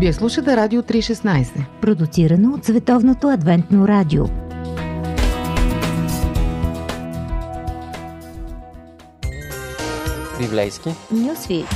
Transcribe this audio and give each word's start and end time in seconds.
Вие 0.00 0.12
слушате 0.12 0.56
Радио 0.56 0.82
316. 0.82 1.64
Продуцирано 1.80 2.54
от 2.54 2.64
Световното 2.64 3.28
адвентно 3.28 3.88
радио. 3.88 4.24
Библейски. 10.40 10.88
Нюсвит. 11.12 11.66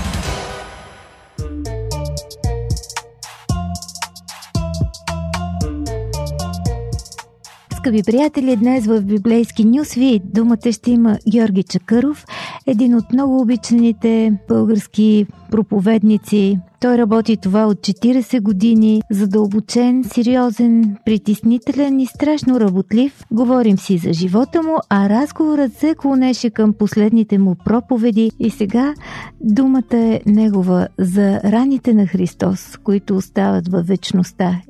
Скъпи 7.76 8.02
приятели, 8.02 8.56
днес 8.56 8.86
в 8.86 9.00
библейски 9.00 9.64
нюсви 9.64 10.20
думата 10.24 10.72
ще 10.72 10.90
има 10.90 11.18
Георги 11.32 11.62
Чакъров, 11.62 12.24
един 12.70 12.94
от 12.94 13.12
много 13.12 13.40
обичаните 13.40 14.38
български 14.48 15.26
проповедници. 15.50 16.58
Той 16.80 16.98
работи 16.98 17.36
това 17.36 17.66
от 17.66 17.78
40 17.78 18.40
години, 18.40 19.02
задълбочен, 19.10 20.04
сериозен, 20.04 20.96
притеснителен 21.04 22.00
и 22.00 22.06
страшно 22.06 22.60
работлив. 22.60 23.24
Говорим 23.30 23.78
си 23.78 23.98
за 23.98 24.12
живота 24.12 24.62
му, 24.62 24.76
а 24.90 25.08
разговорът 25.08 25.72
се 25.72 25.94
клонеше 25.94 26.50
към 26.50 26.72
последните 26.72 27.38
му 27.38 27.56
проповеди 27.64 28.30
и 28.38 28.50
сега 28.50 28.94
думата 29.40 29.96
е 29.96 30.20
негова 30.26 30.88
за 30.98 31.40
раните 31.44 31.94
на 31.94 32.06
Христос, 32.06 32.76
които 32.84 33.16
остават 33.16 33.68
във 33.68 33.86
вечността. 33.86 34.60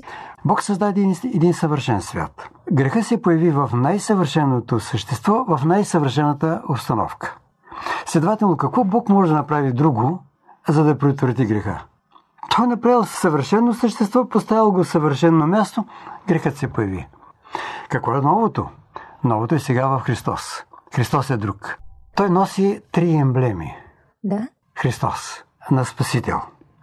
Бог 0.44 0.62
създаде 0.62 1.06
един, 1.34 1.54
съвършен 1.54 2.00
свят. 2.00 2.48
Греха 2.72 3.04
се 3.04 3.22
появи 3.22 3.50
в 3.50 3.70
най-съвършеното 3.74 4.80
същество, 4.80 5.44
в 5.48 5.64
най-съвършената 5.64 6.62
обстановка. 6.68 7.39
Следователно, 8.06 8.56
какво 8.56 8.84
Бог 8.84 9.08
може 9.08 9.30
да 9.30 9.36
направи 9.36 9.72
друго, 9.72 10.22
за 10.68 10.84
да 10.84 10.98
предотврати 10.98 11.46
греха? 11.46 11.82
Той 12.56 12.66
направил 12.66 13.04
съвършено 13.04 13.74
същество, 13.74 14.28
поставил 14.28 14.72
го 14.72 14.84
в 14.84 14.88
съвършено 14.88 15.46
място, 15.46 15.84
грехът 16.28 16.56
се 16.56 16.72
появи. 16.72 17.08
Какво 17.88 18.14
е 18.14 18.20
новото? 18.20 18.68
Новото 19.24 19.54
е 19.54 19.58
сега 19.58 19.86
в 19.86 20.00
Христос. 20.00 20.64
Христос 20.94 21.30
е 21.30 21.36
друг. 21.36 21.78
Той 22.16 22.30
носи 22.30 22.80
три 22.92 23.14
емблеми. 23.14 23.76
Да? 24.24 24.48
Христос 24.74 25.44
на 25.70 25.84
Спасител. 25.84 26.40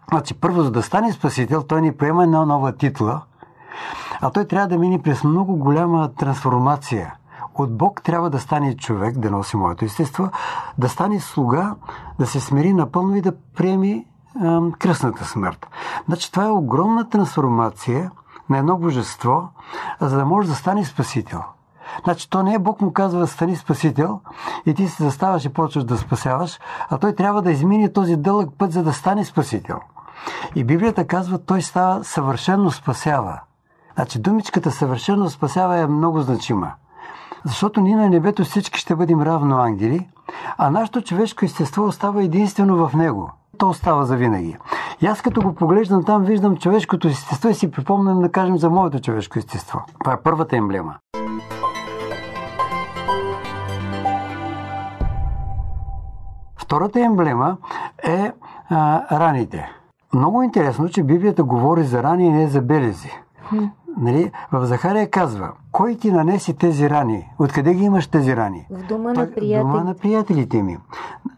Значи, 0.10 0.34
първо, 0.34 0.62
за 0.62 0.72
да 0.72 0.84
стане 0.84 1.12
Спасител, 1.12 1.64
той 1.64 1.82
ни 1.82 1.98
приема 1.98 2.24
една 2.24 2.46
нова 2.46 2.76
титла, 2.76 3.22
а 4.22 4.30
той 4.30 4.46
трябва 4.46 4.68
да 4.68 4.78
мине 4.78 5.02
през 5.02 5.24
много 5.24 5.56
голяма 5.56 6.14
трансформация. 6.16 7.14
От 7.58 7.78
Бог 7.78 8.02
трябва 8.04 8.30
да 8.30 8.40
стане 8.40 8.78
човек, 8.78 9.18
да 9.18 9.32
носи 9.32 9.58
моето 9.58 9.86
естество, 9.86 10.30
да 10.78 10.90
стане 10.90 11.20
слуга, 11.20 11.76
да 12.20 12.28
се 12.28 12.40
смири 12.40 12.74
напълно 12.74 13.16
и 13.16 13.22
да 13.22 13.34
приеми 13.56 14.06
ем, 14.42 14.72
кръсната 14.72 15.26
смърт. 15.26 15.68
Значи 16.06 16.32
това 16.32 16.46
е 16.46 16.50
огромна 16.50 17.10
трансформация 17.10 18.12
на 18.50 18.58
едно 18.58 18.78
божество, 18.78 19.50
за 20.00 20.18
да 20.18 20.26
може 20.26 20.50
да 20.50 20.56
стане 20.56 20.86
спасител. 20.86 21.44
Значи 22.04 22.30
то 22.30 22.44
не 22.44 22.54
е 22.54 22.60
Бог 22.60 22.82
му 22.82 22.94
казва 22.94 23.28
стани 23.28 23.56
спасител 23.56 24.20
и 24.66 24.74
ти 24.74 24.88
се 24.88 25.04
заставаш 25.04 25.46
и 25.46 25.50
почваш 25.50 25.84
да 25.84 25.98
спасяваш, 25.98 26.60
а 26.90 26.98
той 26.98 27.16
трябва 27.16 27.42
да 27.42 27.52
измине 27.52 27.94
този 27.94 28.16
дълъг 28.16 28.50
път, 28.58 28.72
за 28.72 28.84
да 28.84 28.94
стане 28.94 29.26
спасител. 29.26 29.80
И 30.56 30.64
Библията 30.64 31.08
казва, 31.08 31.46
той 31.46 31.62
става 31.62 32.04
съвършено 32.04 32.72
спасява. 32.72 33.40
Значи 33.96 34.20
думичката 34.20 34.72
съвършено 34.72 35.30
спасява 35.30 35.78
е 35.78 35.88
много 35.88 36.22
значима. 36.22 36.72
Защото 37.48 37.82
ние 37.82 37.96
на 37.96 38.10
небето 38.10 38.44
всички 38.44 38.80
ще 38.80 38.96
бъдем 38.96 39.22
равно 39.22 39.58
ангели, 39.58 40.10
а 40.58 40.70
нашето 40.70 41.02
човешко 41.02 41.46
естество 41.46 41.86
остава 41.86 42.24
единствено 42.24 42.88
в 42.88 42.94
него. 42.94 43.32
То 43.58 43.70
остава 43.70 44.06
за 44.06 44.16
винаги. 44.16 44.58
И 45.02 45.06
аз 45.06 45.22
като 45.22 45.42
го 45.42 45.56
поглеждам 45.56 46.04
там, 46.04 46.24
виждам 46.24 46.58
човешкото 46.58 47.08
естество 47.08 47.50
и 47.50 47.54
си 47.54 47.72
припомням 47.72 48.22
да 48.22 48.32
кажем 48.32 48.58
за 48.58 48.70
моето 48.70 49.00
човешко 49.00 49.40
естество. 49.40 49.82
Това 50.00 50.14
е 50.14 50.22
първата 50.24 50.58
емблема. 50.58 50.96
Втората 56.58 57.00
емблема 57.00 57.58
е 58.04 58.32
а, 58.70 59.20
раните. 59.20 59.72
Много 60.14 60.44
интересно, 60.44 60.90
че 60.90 61.04
Библията 61.04 61.44
говори 61.44 61.84
за 61.84 62.04
рани 62.04 62.26
и 62.26 62.32
не 62.32 62.48
за 62.48 62.62
белези. 62.62 63.12
Нали? 64.02 64.32
В 64.52 64.66
Захария 64.66 65.10
казва, 65.10 65.52
кой 65.72 65.96
ти 65.96 66.12
нанеси 66.12 66.54
тези 66.54 66.90
рани? 66.90 67.30
Откъде 67.40 67.74
ги 67.74 67.84
имаш 67.84 68.08
тези 68.08 68.36
рани? 68.36 68.68
В 68.72 68.88
дома 68.88 69.14
на 69.14 69.32
приятели. 69.32 69.60
дома 69.60 69.84
на 69.84 69.94
приятелите 69.94 70.64
ми. 70.64 70.78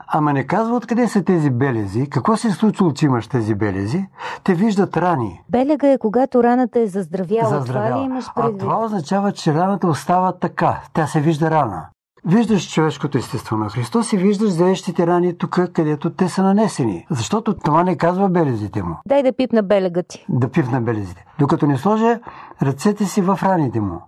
Ама 0.07 0.33
не 0.33 0.43
казва 0.43 0.75
откъде 0.75 1.07
са 1.07 1.23
тези 1.23 1.49
белези, 1.49 2.09
какво 2.09 2.37
се 2.37 2.47
е 2.47 2.51
случило, 2.51 2.91
че 2.93 3.05
имаш 3.05 3.27
тези 3.27 3.55
белези. 3.55 4.05
Те 4.43 4.53
виждат 4.53 4.97
рани. 4.97 5.41
Белега 5.49 5.91
е 5.91 5.97
когато 5.97 6.43
раната 6.43 6.79
е 6.79 6.87
заздравяла. 6.87 7.65
Това 7.65 7.99
ли 7.99 8.03
имаш 8.03 8.25
А 8.27 8.41
предвид? 8.41 8.59
това 8.59 8.85
означава, 8.85 9.31
че 9.31 9.53
раната 9.53 9.87
остава 9.87 10.31
така. 10.31 10.81
Тя 10.93 11.07
се 11.07 11.21
вижда 11.21 11.51
рана. 11.51 11.85
Виждаш 12.25 12.71
човешкото 12.71 13.17
естество 13.17 13.57
на 13.57 13.69
Христос 13.69 14.13
и 14.13 14.17
виждаш 14.17 14.49
заещите 14.49 15.07
рани 15.07 15.37
тук, 15.37 15.59
където 15.73 16.09
те 16.09 16.29
са 16.29 16.43
нанесени. 16.43 17.05
Защото 17.09 17.53
това 17.53 17.83
не 17.83 17.97
казва 17.97 18.29
белезите 18.29 18.83
му. 18.83 18.95
Дай 19.07 19.23
да 19.23 19.33
пипна 19.33 19.63
белега 19.63 20.03
ти. 20.03 20.25
да 20.29 20.49
пипна 20.51 20.81
белезите. 20.81 21.25
Докато 21.39 21.67
не 21.67 21.77
сложа 21.77 22.19
ръцете 22.61 23.05
си 23.05 23.21
в 23.21 23.39
раните 23.43 23.79
му. 23.79 24.01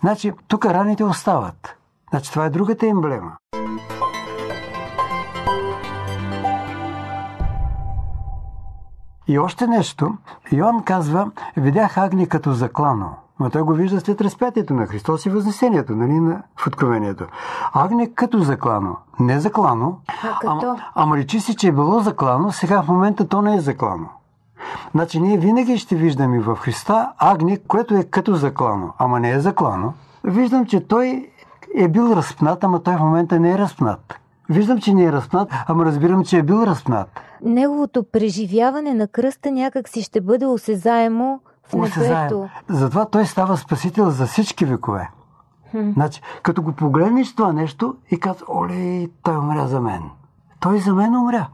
Значи, 0.00 0.32
тук 0.48 0.66
раните 0.66 1.04
остават. 1.04 1.76
Значи, 2.10 2.30
това 2.30 2.44
е 2.44 2.50
другата 2.50 2.86
емблема. 2.86 3.32
И 9.28 9.38
още 9.38 9.66
нещо. 9.66 10.16
Йоан 10.52 10.82
казва, 10.82 11.30
видях 11.56 11.98
Агни 11.98 12.28
като 12.28 12.52
заклано. 12.52 13.10
Но 13.40 13.50
той 13.50 13.62
го 13.62 13.72
вижда 13.72 14.00
след 14.00 14.20
разпятието 14.20 14.74
на 14.74 14.86
Христос 14.86 15.26
и 15.26 15.30
възнесението, 15.30 15.96
нали, 15.96 16.20
на 16.20 16.42
в 16.56 16.66
откровението. 16.66 17.24
Агне 17.72 18.10
като 18.14 18.38
заклано. 18.38 18.96
Не 19.20 19.40
заклано, 19.40 19.98
А 20.24 20.38
като? 20.40 20.50
ама, 20.50 20.76
ама 20.94 21.16
речи 21.16 21.40
си, 21.40 21.56
че 21.56 21.68
е 21.68 21.72
било 21.72 22.00
заклано, 22.00 22.52
сега 22.52 22.82
в 22.82 22.88
момента 22.88 23.28
то 23.28 23.42
не 23.42 23.56
е 23.56 23.60
заклано. 23.60 24.06
Значи 24.94 25.20
ние 25.20 25.38
винаги 25.38 25.78
ще 25.78 25.96
виждаме 25.96 26.40
в 26.40 26.56
Христа 26.56 27.12
агни, 27.18 27.58
което 27.68 27.94
е 27.94 28.04
като 28.04 28.34
заклано, 28.34 28.92
ама 28.98 29.20
не 29.20 29.30
е 29.30 29.40
заклано. 29.40 29.92
Виждам, 30.24 30.66
че 30.66 30.86
той 30.86 31.30
е 31.76 31.88
бил 31.88 32.12
разпнат, 32.12 32.64
ама 32.64 32.82
той 32.82 32.96
в 32.96 33.00
момента 33.00 33.40
не 33.40 33.52
е 33.52 33.58
разпнат. 33.58 34.14
Виждам, 34.48 34.78
че 34.78 34.94
не 34.94 35.04
е 35.04 35.12
разпнат, 35.12 35.48
ама 35.68 35.84
разбирам, 35.84 36.24
че 36.24 36.38
е 36.38 36.42
бил 36.42 36.62
разпнат. 36.66 37.08
Неговото 37.42 38.04
преживяване 38.12 38.94
на 38.94 39.08
кръста 39.08 39.50
някак 39.50 39.88
си 39.88 40.02
ще 40.02 40.20
бъде 40.20 40.46
осезаемо 40.46 41.40
Осезаем. 41.72 42.48
Затова 42.68 43.04
той 43.04 43.26
става 43.26 43.56
спасител 43.56 44.10
за 44.10 44.26
всички 44.26 44.64
векове. 44.64 45.10
Значи, 45.74 46.22
като 46.42 46.62
го 46.62 46.72
погледнеш 46.72 47.34
това 47.34 47.52
нещо 47.52 47.96
и 48.10 48.20
казваш, 48.20 48.48
оле, 48.48 49.08
той 49.22 49.36
умря 49.36 49.66
за 49.66 49.80
мен. 49.80 50.02
Той 50.60 50.78
за 50.78 50.94
мен 50.94 51.16
умря. 51.16 51.48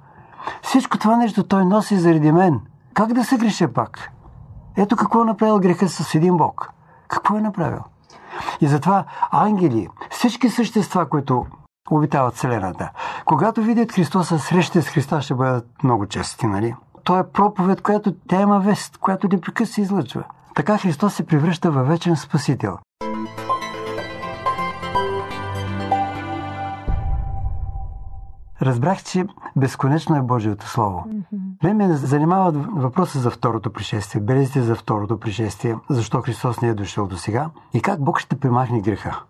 Всичко 0.63 0.99
това 0.99 1.17
нещо 1.17 1.43
той 1.43 1.65
носи 1.65 1.97
заради 1.97 2.33
мен. 2.33 2.61
Как 2.95 3.13
да 3.13 3.25
се 3.25 3.37
греша 3.37 3.69
пак? 3.69 4.11
Ето 4.77 4.97
какво 4.97 5.23
е 5.23 5.25
направил 5.25 5.59
греха 5.59 5.89
с 5.89 6.15
един 6.15 6.37
Бог. 6.37 6.71
Какво 7.09 7.37
е 7.37 7.41
направил? 7.41 7.81
И 8.61 8.67
затова 8.67 9.05
ангели, 9.31 9.89
всички 10.11 10.51
същества, 10.51 11.09
които 11.09 11.47
обитават 11.91 12.35
Вселената, 12.35 12.91
когато 13.25 13.63
видят 13.63 13.93
Христоса, 13.93 14.39
срещите 14.39 14.83
с 14.83 14.89
Христа 14.89 15.23
ще 15.23 15.35
бъдат 15.35 15.67
много 15.83 16.07
чести, 16.07 16.47
нали? 16.47 16.75
То 17.07 17.19
е 17.19 17.29
проповед, 17.29 17.81
която 17.81 18.15
тя 18.29 18.41
има 18.41 18.61
вест, 18.61 18.99
която 18.99 19.29
непрекъснато 19.29 19.75
се 19.75 19.81
излъчва. 19.81 20.25
Така 20.55 20.79
Христос 20.79 21.15
се 21.15 21.27
превръща 21.27 21.71
във 21.71 21.89
вечен 21.89 22.17
Спасител. 22.17 22.79
Разбрах, 28.63 29.05
че 29.05 29.27
безконечно 29.57 30.17
е 30.17 30.23
Божието 30.23 30.69
Слово. 30.69 31.05
Мен 31.65 31.77
ме 31.77 31.97
занимава 31.97 32.51
въпроса 32.77 33.19
за 33.19 33.31
второто 33.31 33.73
пришествие, 33.73 34.23
белезите 34.23 34.63
за 34.63 34.75
второто 34.75 35.21
пришествие, 35.21 35.77
защо 35.91 36.23
Христос 36.23 36.61
не 36.61 36.69
е 36.69 36.75
дошъл 36.75 37.07
до 37.07 37.17
сега 37.17 37.51
и 37.75 37.83
как 37.83 38.05
Бог 38.05 38.21
ще 38.21 38.41
примахне 38.41 38.81
греха. 38.81 39.21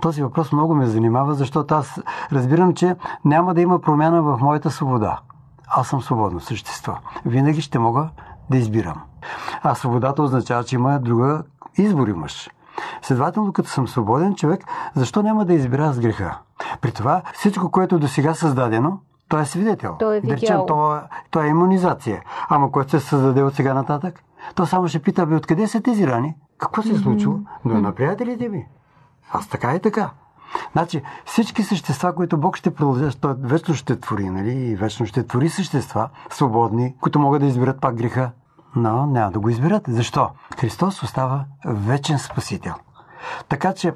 Този 0.00 0.22
въпрос 0.22 0.52
много 0.52 0.74
ме 0.74 0.86
занимава, 0.86 1.34
защото 1.34 1.74
аз 1.74 2.00
разбирам, 2.32 2.74
че 2.74 2.96
няма 3.24 3.54
да 3.54 3.60
има 3.60 3.80
промяна 3.80 4.22
в 4.22 4.38
моята 4.40 4.70
свобода. 4.70 5.20
Аз 5.70 5.88
съм 5.88 6.02
свободно 6.02 6.40
същество. 6.40 6.92
Винаги 7.26 7.60
ще 7.60 7.78
мога 7.78 8.08
да 8.50 8.56
избирам. 8.56 9.02
А 9.62 9.74
свободата 9.74 10.22
означава, 10.22 10.64
че 10.64 10.76
има 10.76 10.98
друга 10.98 11.42
избор 11.76 12.08
имаш. 12.08 12.50
Следователно, 13.02 13.52
като 13.52 13.68
съм 13.68 13.88
свободен 13.88 14.34
човек, 14.34 14.64
защо 14.94 15.22
няма 15.22 15.44
да 15.44 15.54
избира 15.54 15.92
с 15.92 16.00
греха? 16.00 16.38
При 16.80 16.92
това 16.92 17.22
всичко, 17.34 17.70
което 17.70 17.94
е 17.94 17.98
до 17.98 18.08
сега 18.08 18.34
създадено, 18.34 18.98
той 19.28 19.40
е 19.40 19.44
свидетел. 19.44 19.96
Той 19.98 20.16
е 20.16 20.20
Да 20.20 20.26
речем, 20.26 20.36
видял. 20.40 20.66
то, 20.66 20.96
е- 20.96 21.00
то 21.30 21.42
е 21.42 21.46
иммунизация. 21.46 22.22
Ама 22.48 22.72
което 22.72 22.90
се 22.90 23.00
създаде 23.00 23.42
от 23.42 23.54
сега 23.54 23.74
нататък, 23.74 24.22
то 24.54 24.66
само 24.66 24.88
ще 24.88 24.98
пита, 24.98 25.26
бе, 25.26 25.34
откъде 25.34 25.66
са 25.68 25.80
тези 25.80 26.06
рани? 26.06 26.36
Какво 26.58 26.82
се 26.82 26.92
е 26.92 26.96
случило? 26.96 27.38
Но 27.64 27.80
на 27.80 27.92
приятелите 27.92 28.48
ми. 28.48 28.66
Аз 29.32 29.48
така 29.48 29.74
и 29.74 29.80
така. 29.80 30.10
Значи, 30.72 31.02
всички 31.24 31.62
същества, 31.62 32.14
които 32.14 32.38
Бог 32.38 32.56
ще 32.56 32.74
продължи, 32.74 33.16
той 33.20 33.34
вечно 33.38 33.74
ще 33.74 34.00
твори, 34.00 34.30
нали? 34.30 34.50
И 34.50 34.76
вечно 34.76 35.06
ще 35.06 35.26
твори 35.26 35.48
същества, 35.48 36.08
свободни, 36.30 36.94
които 37.00 37.18
могат 37.18 37.40
да 37.40 37.46
изберат 37.46 37.80
пак 37.80 37.94
греха. 37.94 38.30
но 38.76 39.06
няма 39.06 39.30
да 39.30 39.38
го 39.40 39.48
изберат. 39.48 39.82
Защо? 39.88 40.30
Христос 40.58 41.02
остава 41.02 41.44
вечен 41.66 42.18
спасител. 42.18 42.74
Така 43.48 43.74
че 43.74 43.92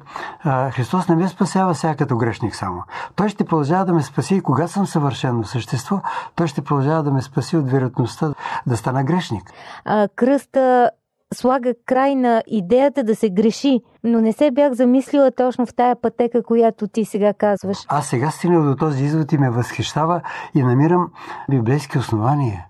Христос 0.71 1.07
не 1.07 1.15
ме 1.15 1.27
спасява 1.27 1.75
сега 1.75 1.95
като 1.95 2.17
грешник 2.17 2.55
само. 2.55 2.83
Той 3.15 3.29
ще 3.29 3.45
продължава 3.45 3.85
да 3.85 3.93
ме 3.93 4.03
спаси 4.03 4.35
и 4.35 4.41
кога 4.41 4.67
съм 4.67 4.87
съвършено 4.87 5.43
същество, 5.43 6.01
той 6.35 6.47
ще 6.47 6.61
продължава 6.61 7.03
да 7.03 7.11
ме 7.11 7.21
спаси 7.21 7.57
от 7.57 7.71
вероятността 7.71 8.33
да 8.67 8.77
стана 8.77 9.03
грешник. 9.03 9.51
А, 9.85 10.07
кръста 10.15 10.89
слага 11.33 11.73
край 11.85 12.15
на 12.15 12.43
идеята 12.47 13.03
да 13.03 13.15
се 13.15 13.29
греши, 13.29 13.81
но 14.03 14.21
не 14.21 14.33
се 14.33 14.51
бях 14.51 14.73
замислила 14.73 15.31
точно 15.31 15.65
в 15.65 15.73
тая 15.73 15.95
пътека, 15.95 16.43
която 16.43 16.87
ти 16.87 17.05
сега 17.05 17.33
казваш. 17.33 17.77
Аз 17.87 18.07
сега 18.07 18.29
стигнах 18.29 18.63
до 18.63 18.75
този 18.75 19.03
извод 19.03 19.31
и 19.31 19.37
ме 19.37 19.49
възхищава 19.49 20.21
и 20.55 20.63
намирам 20.63 21.11
библейски 21.49 21.97
основания. 21.97 22.65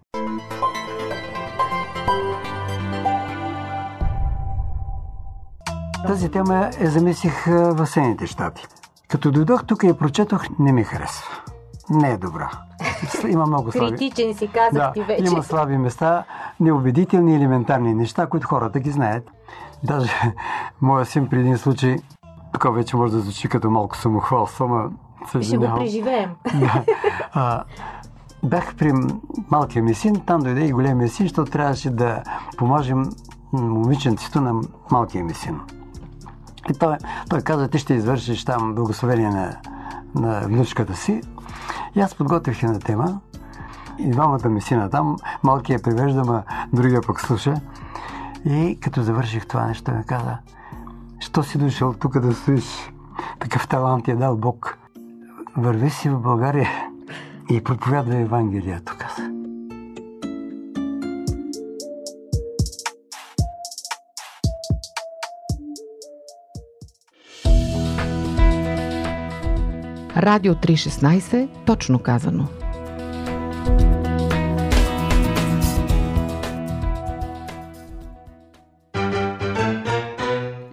Тази 6.07 6.29
тема 6.29 6.69
я 6.81 6.89
замислих 6.89 7.45
в 7.47 7.87
Съединените 7.87 8.27
щати. 8.27 8.67
Като 9.07 9.31
дойдох 9.31 9.65
тук 9.65 9.83
и 9.83 9.87
я 9.87 9.97
прочетох, 9.97 10.45
не 10.59 10.71
ми 10.73 10.83
харесва. 10.83 11.41
Не 11.89 12.11
е 12.11 12.17
добра. 12.17 12.51
Има 13.29 13.45
много 13.45 13.71
слаби. 13.71 13.89
Критичен 13.89 14.33
си, 14.33 14.47
казах 14.47 14.73
да, 14.73 14.91
ти 14.91 15.01
вече. 15.01 15.23
Има 15.23 15.43
слаби 15.43 15.77
места, 15.77 16.23
неубедителни, 16.59 17.35
елементарни 17.35 17.93
неща, 17.93 18.27
които 18.27 18.47
хората 18.47 18.79
ги 18.79 18.91
знаят. 18.91 19.31
Даже 19.83 20.11
моя 20.81 21.05
син 21.05 21.27
при 21.27 21.39
един 21.39 21.57
случай, 21.57 21.97
тук 22.53 22.75
вече 22.75 22.95
може 22.95 23.13
да 23.13 23.19
звучи 23.19 23.49
като 23.49 23.69
малко 23.69 23.97
самохвалство, 23.97 24.65
ама 24.65 24.89
Ще 25.43 25.57
го 25.57 25.75
преживеем. 25.75 26.29
Да. 26.53 26.83
А, 27.31 27.63
бях 28.43 28.75
при 28.75 28.93
малкия 29.51 29.83
ми 29.83 29.93
син, 29.93 30.15
там 30.25 30.41
дойде 30.41 30.65
и 30.65 30.71
големия 30.71 31.09
син, 31.09 31.25
защото 31.25 31.51
трябваше 31.51 31.89
да 31.89 32.23
поможем 32.57 33.09
момиченцето 33.53 34.41
на 34.41 34.61
малкия 34.91 35.23
ми 35.23 35.33
син. 35.33 35.59
И 36.69 36.73
той, 36.73 36.95
той 37.29 37.41
каза, 37.41 37.67
ти 37.67 37.79
ще 37.79 37.93
извършиш 37.93 38.45
там 38.45 38.75
благословение 38.75 39.29
на, 39.29 39.57
на 40.15 40.39
внучката 40.39 40.95
си. 40.95 41.21
И 41.95 42.01
аз 42.01 42.15
подготвих 42.15 42.63
една 42.63 42.79
тема. 42.79 43.19
И 43.99 44.11
двамата 44.11 44.49
ми 44.49 44.61
сина 44.61 44.89
там, 44.89 45.17
малкият 45.43 45.83
превежда, 45.83 46.23
ма 46.23 46.43
другия 46.73 47.01
пък 47.01 47.21
слуша. 47.21 47.55
И 48.45 48.77
като 48.81 49.03
завърших 49.03 49.47
това 49.47 49.65
нещо, 49.65 49.91
ми 49.91 50.05
каза, 50.05 50.37
що 51.19 51.43
си 51.43 51.57
дошъл 51.57 51.93
тук 51.93 52.19
да 52.19 52.33
стоиш? 52.33 52.91
Такъв 53.39 53.67
талант 53.67 54.05
ти 54.05 54.11
е 54.11 54.15
дал 54.15 54.37
Бог. 54.37 54.77
Върви 55.57 55.89
си 55.89 56.09
в 56.09 56.19
България 56.19 56.69
и 57.49 57.63
проповядва 57.63 58.15
Евангелието, 58.15 58.95
каза. 58.97 59.02
Радио 70.15 70.53
316, 70.53 71.49
точно 71.65 71.99
казано. 71.99 72.47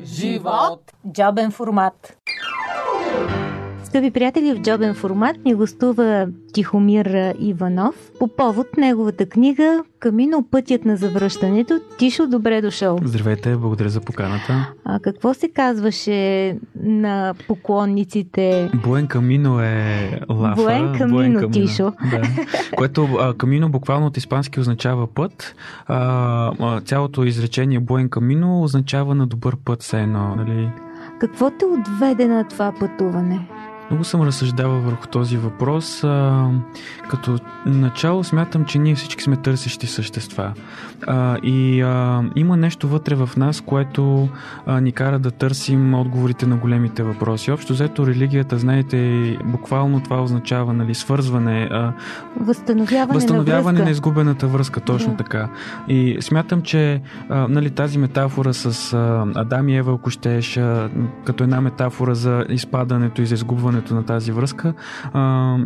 Живот! 0.02 0.92
Джобен 1.12 1.50
формат. 1.50 2.16
Скъпи 3.90 4.10
приятели, 4.10 4.54
в 4.54 4.62
джобен 4.62 4.94
формат 4.94 5.36
ни 5.44 5.54
гостува 5.54 6.26
Тихомир 6.52 7.34
Иванов 7.38 7.94
по 8.18 8.28
повод 8.28 8.66
неговата 8.78 9.26
книга 9.26 9.84
Камино 10.00 10.46
пътят 10.50 10.84
на 10.84 10.96
завръщането. 10.96 11.80
Тишо, 11.98 12.26
добре 12.26 12.60
дошъл. 12.60 12.98
Здравейте, 13.04 13.56
благодаря 13.56 13.88
за 13.88 14.00
поканата. 14.00 14.72
А 14.84 15.00
какво 15.00 15.34
се 15.34 15.48
казваше 15.48 16.56
на 16.82 17.34
поклонниците? 17.48 18.70
Буен 18.82 19.06
Камино 19.06 19.60
е 19.60 20.20
лафа. 20.28 20.62
Буен 20.62 20.98
Камино, 20.98 21.50
Тишо. 21.50 21.92
Да. 22.10 22.22
Което 22.76 23.08
а, 23.20 23.34
Камино 23.34 23.70
буквално 23.70 24.06
от 24.06 24.16
испански 24.16 24.60
означава 24.60 25.06
път. 25.06 25.54
А, 25.86 26.80
цялото 26.80 27.24
изречение 27.24 27.80
Буен 27.80 28.08
Камино 28.08 28.62
означава 28.62 29.14
на 29.14 29.26
добър 29.26 29.56
път 29.64 29.82
се 29.82 30.00
едно. 30.00 30.34
Нали? 30.36 30.70
Какво 31.20 31.50
те 31.50 31.64
отведе 31.64 32.26
на 32.26 32.48
това 32.48 32.72
пътуване? 32.80 33.48
Много 33.90 34.04
съм 34.04 34.22
разсъждавал 34.22 34.80
върху 34.80 35.06
този 35.06 35.36
въпрос. 35.36 36.04
А, 36.04 36.46
като 37.08 37.38
начало 37.66 38.24
смятам, 38.24 38.64
че 38.64 38.78
ние 38.78 38.94
всички 38.94 39.22
сме 39.22 39.36
търсещи 39.36 39.86
същества. 39.86 40.52
А, 41.06 41.38
и 41.42 41.82
а, 41.82 42.22
има 42.36 42.56
нещо 42.56 42.88
вътре 42.88 43.14
в 43.14 43.30
нас, 43.36 43.60
което 43.60 44.28
а, 44.66 44.80
ни 44.80 44.92
кара 44.92 45.18
да 45.18 45.30
търсим 45.30 45.94
отговорите 45.94 46.46
на 46.46 46.56
големите 46.56 47.02
въпроси. 47.02 47.50
Общо 47.50 47.72
взето 47.72 48.06
религията, 48.06 48.58
знаете, 48.58 49.38
буквално 49.44 50.00
това 50.00 50.22
означава 50.22 50.72
нали, 50.72 50.94
свързване. 50.94 51.68
А, 51.70 51.92
възстановяване, 52.40 53.14
възстановяване 53.14 53.78
на, 53.78 53.84
на 53.84 53.90
изгубената 53.90 54.46
връзка, 54.46 54.80
точно 54.80 55.10
Да. 55.10 55.16
така. 55.16 55.48
И 55.88 56.16
смятам, 56.20 56.62
че 56.62 57.02
а, 57.28 57.48
нали, 57.48 57.70
тази 57.70 57.98
метафора 57.98 58.52
с 58.52 58.92
а, 58.92 59.26
Адам 59.34 59.68
и 59.68 59.76
Ева, 59.76 59.94
ако 59.94 60.10
щеш, 60.10 60.56
а, 60.56 60.90
като 61.24 61.44
една 61.44 61.60
метафора 61.60 62.14
за 62.14 62.44
изпадането 62.48 63.22
и 63.22 63.26
за 63.26 63.34
изгубването 63.34 63.79
на 63.86 64.02
тази 64.02 64.32
връзка, 64.32 64.74
а, 65.04 65.20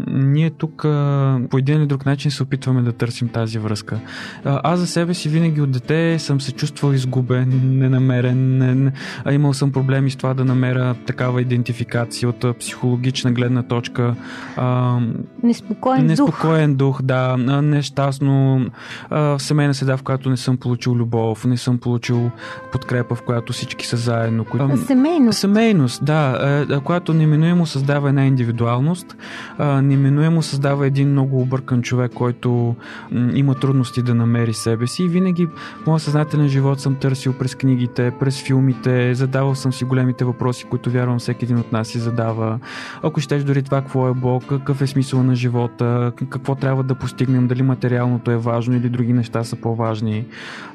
ние 0.08 0.50
тук 0.50 0.84
а, 0.84 1.38
по 1.50 1.58
един 1.58 1.76
или 1.76 1.86
друг 1.86 2.06
начин 2.06 2.30
се 2.30 2.42
опитваме 2.42 2.82
да 2.82 2.92
търсим 2.92 3.28
тази 3.28 3.58
връзка. 3.58 3.98
А, 4.44 4.60
аз 4.64 4.80
за 4.80 4.86
себе 4.86 5.14
си 5.14 5.28
винаги 5.28 5.60
от 5.60 5.70
дете 5.70 6.18
съм 6.18 6.40
се 6.40 6.52
чувствал 6.52 6.92
изгубен, 6.92 7.48
ненамерен, 7.78 8.58
не, 8.58 8.92
а 9.24 9.32
имал 9.32 9.52
съм 9.54 9.72
проблеми 9.72 10.10
с 10.10 10.16
това 10.16 10.34
да 10.34 10.44
намеря 10.44 10.94
такава 10.96 11.42
идентификация 11.42 12.28
от 12.28 12.44
а, 12.44 12.54
психологична 12.54 13.32
гледна 13.32 13.62
точка. 13.62 14.14
А, 14.56 14.98
Неспокоен 15.42 16.00
дух. 16.00 16.08
Неспокоен 16.08 16.74
дух, 16.74 17.02
да, 17.02 17.36
а, 17.38 17.62
нещастно, 17.62 18.66
а, 19.10 19.38
семейна 19.38 19.74
седа, 19.74 19.96
в 19.96 20.02
която 20.02 20.30
не 20.30 20.36
съм 20.36 20.56
получил 20.56 20.92
любов, 20.92 21.44
не 21.44 21.56
съм 21.56 21.78
получил 21.78 22.30
подкрепа, 22.72 23.14
в 23.14 23.22
която 23.22 23.52
всички 23.52 23.86
са 23.86 23.96
заедно. 23.96 24.44
кои- 24.44 24.60
Семейно. 24.76 25.32
Семейност, 25.32 26.04
да, 26.04 26.38
е, 26.70 26.80
която 26.80 27.14
неминуемо 27.14 27.66
създава 27.66 28.03
една 28.08 28.26
индивидуалност, 28.26 29.16
а, 29.58 29.82
неминуемо 29.82 30.42
създава 30.42 30.86
един 30.86 31.10
много 31.10 31.40
объркан 31.40 31.82
човек, 31.82 32.12
който 32.14 32.74
м, 33.12 33.30
има 33.34 33.54
трудности 33.54 34.02
да 34.02 34.14
намери 34.14 34.52
себе 34.52 34.86
си. 34.86 35.02
И 35.02 35.08
винаги 35.08 35.46
в 35.46 35.86
моя 35.86 36.00
съзнателен 36.00 36.48
живот 36.48 36.80
съм 36.80 36.94
търсил 36.94 37.32
през 37.32 37.54
книгите, 37.54 38.12
през 38.20 38.42
филмите, 38.42 39.14
задавал 39.14 39.54
съм 39.54 39.72
си 39.72 39.84
големите 39.84 40.24
въпроси, 40.24 40.64
които 40.64 40.90
вярвам 40.90 41.18
всеки 41.18 41.44
един 41.44 41.58
от 41.58 41.72
нас 41.72 41.88
си 41.88 41.98
задава. 41.98 42.58
Ако 43.02 43.20
щеш 43.20 43.42
дори 43.44 43.62
това, 43.62 43.80
какво 43.80 44.08
е 44.08 44.14
Бог, 44.14 44.44
какъв 44.48 44.82
е 44.82 44.86
смисъл 44.86 45.22
на 45.22 45.34
живота, 45.34 46.12
какво 46.30 46.54
трябва 46.54 46.82
да 46.82 46.94
постигнем, 46.94 47.46
дали 47.46 47.62
материалното 47.62 48.30
е 48.30 48.36
важно 48.36 48.76
или 48.76 48.88
други 48.88 49.12
неща 49.12 49.44
са 49.44 49.56
по-важни. 49.56 50.26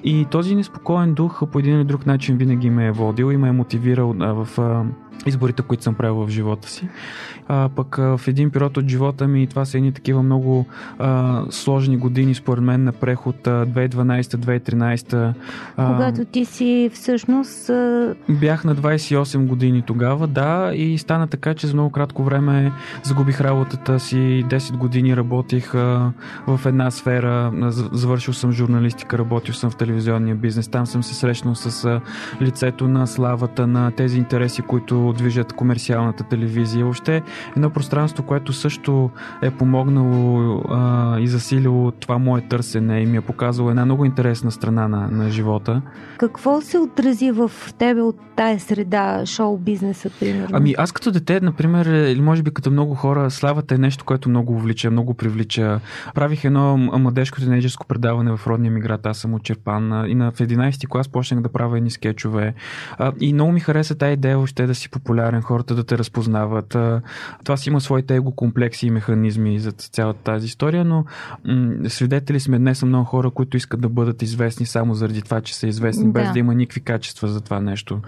И 0.04 0.26
този 0.26 0.56
неспокоен 0.56 1.14
дух 1.14 1.42
по 1.52 1.60
един 1.60 1.76
или 1.76 1.84
друг 1.84 2.06
начин 2.06 2.38
винаги 2.38 2.70
ме 2.70 2.88
е 2.88 2.92
водил 2.92 3.32
и 3.32 3.38
ме 3.38 3.48
е 3.48 3.52
мотивирал 3.52 4.14
в 4.18 4.48
изборите, 5.26 5.62
които 5.62 5.84
съм 5.84 5.96
правил 5.96 6.26
в 6.26 6.30
живота 6.30 6.70
си. 6.70 6.90
А, 7.48 7.70
пък 7.76 7.96
в 7.96 8.22
един 8.28 8.50
период 8.50 8.78
от 8.78 8.88
живота 8.88 9.28
ми, 9.28 9.48
това 9.48 9.66
са 9.66 9.78
едни 9.78 9.92
такива 9.92 10.24
много 10.24 10.66
а, 11.00 11.42
сложни 11.50 11.98
години, 11.98 12.36
според 12.36 12.64
мен, 12.64 12.84
на 12.84 12.92
преход 12.92 13.48
а, 13.48 13.66
2012-2013. 13.66 15.34
а, 15.78 15.94
Когато 15.94 16.26
ти 16.26 16.46
си 16.46 16.90
всъщност 16.94 17.72
Бях 18.30 18.64
на 18.64 18.76
28 18.76 19.46
години 19.46 19.82
тогава, 19.82 20.28
да, 20.28 20.72
и 20.76 20.98
стана 20.98 21.28
така, 21.28 21.54
че 21.54 21.68
за 21.68 21.74
много 21.74 21.90
кратко 21.90 22.24
време 22.24 22.72
загубих 23.04 23.42
работата 23.42 24.00
си. 24.00 24.46
10 24.50 24.78
години 24.78 25.18
работих 25.18 25.76
а, 25.76 26.12
в 26.48 26.66
една 26.66 26.92
сфера, 26.92 27.52
завършил 27.92 28.34
съм 28.34 28.52
журналистика, 28.52 29.18
работил 29.18 29.54
съм 29.54 29.70
в 29.70 29.76
телевизионния 29.76 30.36
бизнес. 30.36 30.68
Там 30.68 30.86
съм 30.86 31.04
се 31.04 31.14
срещнал 31.14 31.56
с 31.56 31.86
а, 31.86 32.02
лицето 32.42 32.88
на 32.88 33.08
славата, 33.08 33.68
на 33.68 33.92
тези 33.92 34.18
интереси, 34.18 34.62
които 34.62 35.14
движат 35.18 35.54
комерциалната 35.54 36.24
телевизия. 36.24 36.86
Въобще 37.00 37.22
едно 37.56 37.70
пространство, 37.70 38.24
което 38.24 38.54
също 38.54 39.10
е 39.42 39.52
помогнало 39.52 40.62
а, 40.70 41.20
и 41.20 41.28
засилило 41.28 41.92
това 41.92 42.18
мое 42.18 42.42
търсене 42.42 43.02
и 43.02 43.06
ми 43.06 43.18
е 43.18 43.22
показало 43.22 43.70
една 43.70 43.86
много 43.86 44.06
интересна 44.06 44.52
страна 44.52 44.88
на, 44.88 45.08
на 45.12 45.30
живота. 45.30 45.82
какво 46.18 46.62
се 46.62 46.78
отрази 46.78 47.32
в 47.32 47.52
тебе 47.78 48.02
от 48.02 48.16
тая 48.36 48.60
среда, 48.60 49.26
шоу 49.26 49.58
бизнеса, 49.58 50.10
примерно? 50.20 50.48
Ами 50.54 50.76
аз 50.78 50.92
като 50.92 51.12
дете, 51.12 51.42
например, 51.42 51.86
или 51.86 52.22
може 52.22 52.44
би 52.44 52.52
като 52.52 52.72
много 52.72 52.96
хора, 52.96 53.32
славата 53.32 53.76
е 53.76 53.78
нещо, 53.78 54.06
което 54.06 54.30
много 54.30 54.54
увлича, 54.54 54.92
много 54.92 55.14
привлича. 55.14 55.80
Правих 56.16 56.44
едно 56.44 56.78
младежко 56.78 57.38
тинейджерско 57.42 57.88
предаване 57.88 58.38
в 58.38 58.48
родния 58.48 58.72
ми 58.72 58.80
град, 58.80 59.06
аз 59.06 59.18
съм 59.18 59.34
от 59.34 59.44
Черпан 59.44 60.06
и 60.08 60.16
на, 60.16 60.32
в 60.32 60.40
11 60.40 60.80
ти 60.80 60.88
клас 60.88 61.08
почнах 61.08 61.42
да 61.42 61.50
правя 61.50 61.78
едни 61.78 61.92
скетчове. 61.92 62.54
А, 62.98 63.12
и 63.20 63.34
много 63.34 63.52
ми 63.52 63.60
хареса 63.60 63.96
тази 63.96 64.14
идея 64.14 64.38
въобще 64.38 64.66
да 64.66 64.76
си 64.76 64.90
популярен, 64.90 65.42
хората 65.42 65.76
да 65.76 65.84
те 65.84 65.98
разпознават. 65.98 66.78
А. 66.96 67.02
Това 67.44 67.58
си 67.58 67.70
има 67.70 67.82
своите 67.82 68.16
его 68.16 68.32
комплекси 68.32 68.88
и 68.88 68.92
механизми 68.92 69.60
за 69.60 69.72
цялата 69.72 70.20
тази 70.24 70.46
история, 70.46 70.86
но 70.86 71.06
м- 71.46 71.90
свидетели 71.90 72.40
сме 72.40 72.60
днес 72.60 72.84
много 72.84 73.06
хора, 73.06 73.30
които 73.30 73.58
искат 73.58 73.82
да 73.82 73.90
бъдат 73.90 74.22
известни 74.22 74.66
само 74.66 74.94
заради 74.94 75.22
това, 75.22 75.42
че 75.42 75.56
са 75.56 75.68
известни, 75.68 76.06
да. 76.06 76.12
без 76.12 76.32
да 76.32 76.40
има 76.40 76.56
никакви 76.56 76.82
качества 76.82 77.28
за 77.28 77.42
това 77.42 77.60
нещо. 77.60 78.00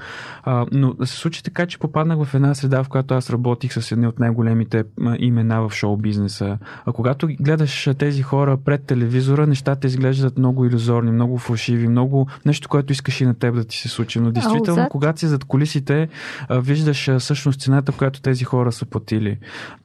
А, 0.43 0.65
но 0.71 0.95
се 1.05 1.15
случи 1.17 1.43
така, 1.43 1.65
че 1.65 1.79
попаднах 1.79 2.23
в 2.23 2.33
една 2.33 2.55
среда, 2.55 2.83
в 2.83 2.89
която 2.89 3.13
аз 3.13 3.29
работих 3.29 3.73
с 3.73 3.91
едни 3.91 4.07
от 4.07 4.19
най-големите 4.19 4.83
имена 5.19 5.69
в 5.69 5.73
шоу 5.73 5.97
бизнеса. 5.97 6.57
А 6.85 6.91
когато 6.91 7.27
гледаш 7.39 7.89
тези 7.97 8.21
хора 8.21 8.57
пред 8.57 8.83
телевизора, 8.85 9.47
нещата 9.47 9.88
изглеждат 9.88 10.38
много 10.38 10.65
иллюзорни, 10.65 11.11
много 11.11 11.38
фалшиви, 11.38 11.88
много 11.88 12.27
нещо, 12.45 12.69
което 12.69 12.91
искаш 12.91 13.21
и 13.21 13.25
на 13.25 13.33
теб 13.33 13.55
да 13.55 13.63
ти 13.63 13.77
се 13.77 13.89
случи. 13.89 14.19
Но 14.19 14.31
действително, 14.31 14.88
когато 14.89 15.19
си 15.19 15.27
зад 15.27 15.43
колисите, 15.43 16.09
виждаш 16.50 17.17
всъщност 17.19 17.61
цената, 17.61 17.91
която 17.91 18.21
тези 18.21 18.43
хора 18.43 18.70
са 18.71 18.85
платили. 18.85 19.37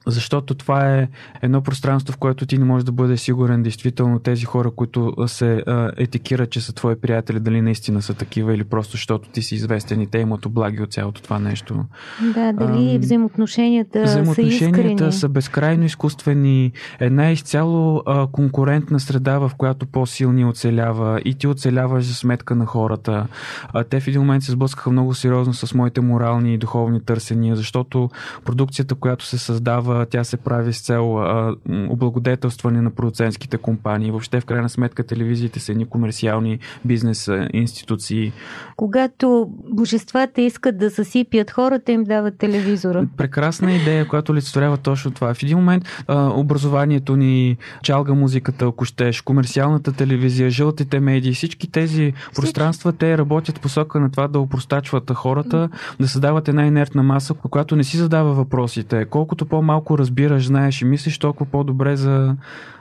Защото 0.07 0.55
това 0.55 0.95
е 0.95 1.07
едно 1.41 1.61
пространство, 1.61 2.13
в 2.13 2.17
което 2.17 2.45
ти 2.45 2.57
не 2.57 2.65
можеш 2.65 2.83
да 2.83 2.91
бъдеш 2.91 3.19
сигурен 3.19 3.63
действително 3.63 4.19
тези 4.19 4.45
хора, 4.45 4.71
които 4.71 5.13
се 5.27 5.63
етикират, 5.97 6.49
че 6.49 6.61
са 6.61 6.73
твои 6.73 6.95
приятели, 6.95 7.39
дали 7.39 7.61
наистина 7.61 8.01
са 8.01 8.13
такива 8.13 8.53
или 8.53 8.63
просто 8.63 8.91
защото 8.91 9.29
ти 9.29 9.41
си 9.41 9.55
известен 9.55 10.01
и 10.01 10.07
те 10.07 10.17
имат 10.17 10.45
облаги 10.45 10.81
от 10.81 10.93
цялото 10.93 11.21
това 11.21 11.39
нещо. 11.39 11.85
Да, 12.33 12.53
дали 12.53 12.95
а, 12.95 12.99
взаимоотношенията, 12.99 14.03
взаимоотношенията 14.03 15.11
са, 15.11 15.19
са 15.19 15.29
безкрайно 15.29 15.85
изкуствени. 15.85 16.71
Една 16.99 17.31
изцяло 17.31 18.03
а, 18.05 18.27
конкурентна 18.27 18.99
среда, 18.99 19.39
в 19.39 19.51
която 19.57 19.85
по-силни 19.85 20.45
оцелява 20.45 21.21
и 21.25 21.33
ти 21.33 21.47
оцеляваш 21.47 22.05
за 22.05 22.15
сметка 22.15 22.55
на 22.55 22.65
хората. 22.65 23.27
А, 23.73 23.83
те 23.83 23.99
в 23.99 24.07
един 24.07 24.21
момент 24.21 24.43
се 24.43 24.51
сблъскаха 24.51 24.89
много 24.89 25.13
сериозно 25.13 25.53
с 25.53 25.73
моите 25.73 26.01
морални 26.01 26.53
и 26.53 26.57
духовни 26.57 27.01
търсения, 27.01 27.55
защото 27.55 28.09
продукцията, 28.77 28.95
която 28.95 29.25
се 29.25 29.37
създава, 29.37 30.05
тя 30.05 30.23
се 30.23 30.37
прави 30.37 30.73
с 30.73 30.81
цел 30.81 31.19
а, 31.19 31.55
облагодетелстване 31.89 32.81
на 32.81 32.89
продуцентските 32.89 33.57
компании. 33.57 34.11
Въобще, 34.11 34.39
в 34.41 34.45
крайна 34.45 34.69
сметка, 34.69 35.03
телевизиите 35.03 35.59
са 35.59 35.71
едни 35.71 35.85
комерциални 35.85 36.59
бизнес 36.85 37.29
институции. 37.53 38.31
Когато 38.75 39.49
божествата 39.71 40.41
искат 40.41 40.77
да 40.77 40.89
съсипят 40.89 41.51
хората, 41.51 41.91
им 41.91 42.03
дават 42.03 42.37
телевизора. 42.37 43.07
Прекрасна 43.17 43.73
идея, 43.73 44.07
която 44.07 44.31
олицетворява 44.31 44.77
точно 44.77 45.11
това. 45.11 45.33
В 45.33 45.43
един 45.43 45.57
момент 45.57 45.83
а, 46.07 46.29
образованието 46.29 47.15
ни, 47.15 47.57
чалга 47.83 48.13
музиката, 48.13 48.65
ако 48.65 48.85
щеш, 48.85 49.21
комерциалната 49.21 49.91
телевизия, 49.91 50.49
жълтите 50.49 50.99
медии, 50.99 51.33
всички 51.33 51.71
тези 51.71 52.13
пространства, 52.35 52.93
те 52.93 53.17
работят 53.17 53.61
посока 53.61 53.99
на 53.99 54.11
това 54.11 54.27
да 54.27 54.39
опростачват 54.39 55.11
хората, 55.13 55.69
да 55.99 56.07
създават 56.07 56.47
една 56.47 56.65
инертна 56.65 57.03
маса, 57.03 57.33
която 57.33 57.75
не 57.75 57.83
си 57.83 57.97
задава 57.97 58.33
въпросите. 58.67 59.05
Колкото 59.05 59.45
по-малко 59.45 59.97
разбираш, 59.97 60.47
знаеш 60.47 60.81
и 60.81 60.85
мислиш, 60.85 61.17
толкова 61.17 61.51
по-добре 61.51 61.95
за 61.95 62.35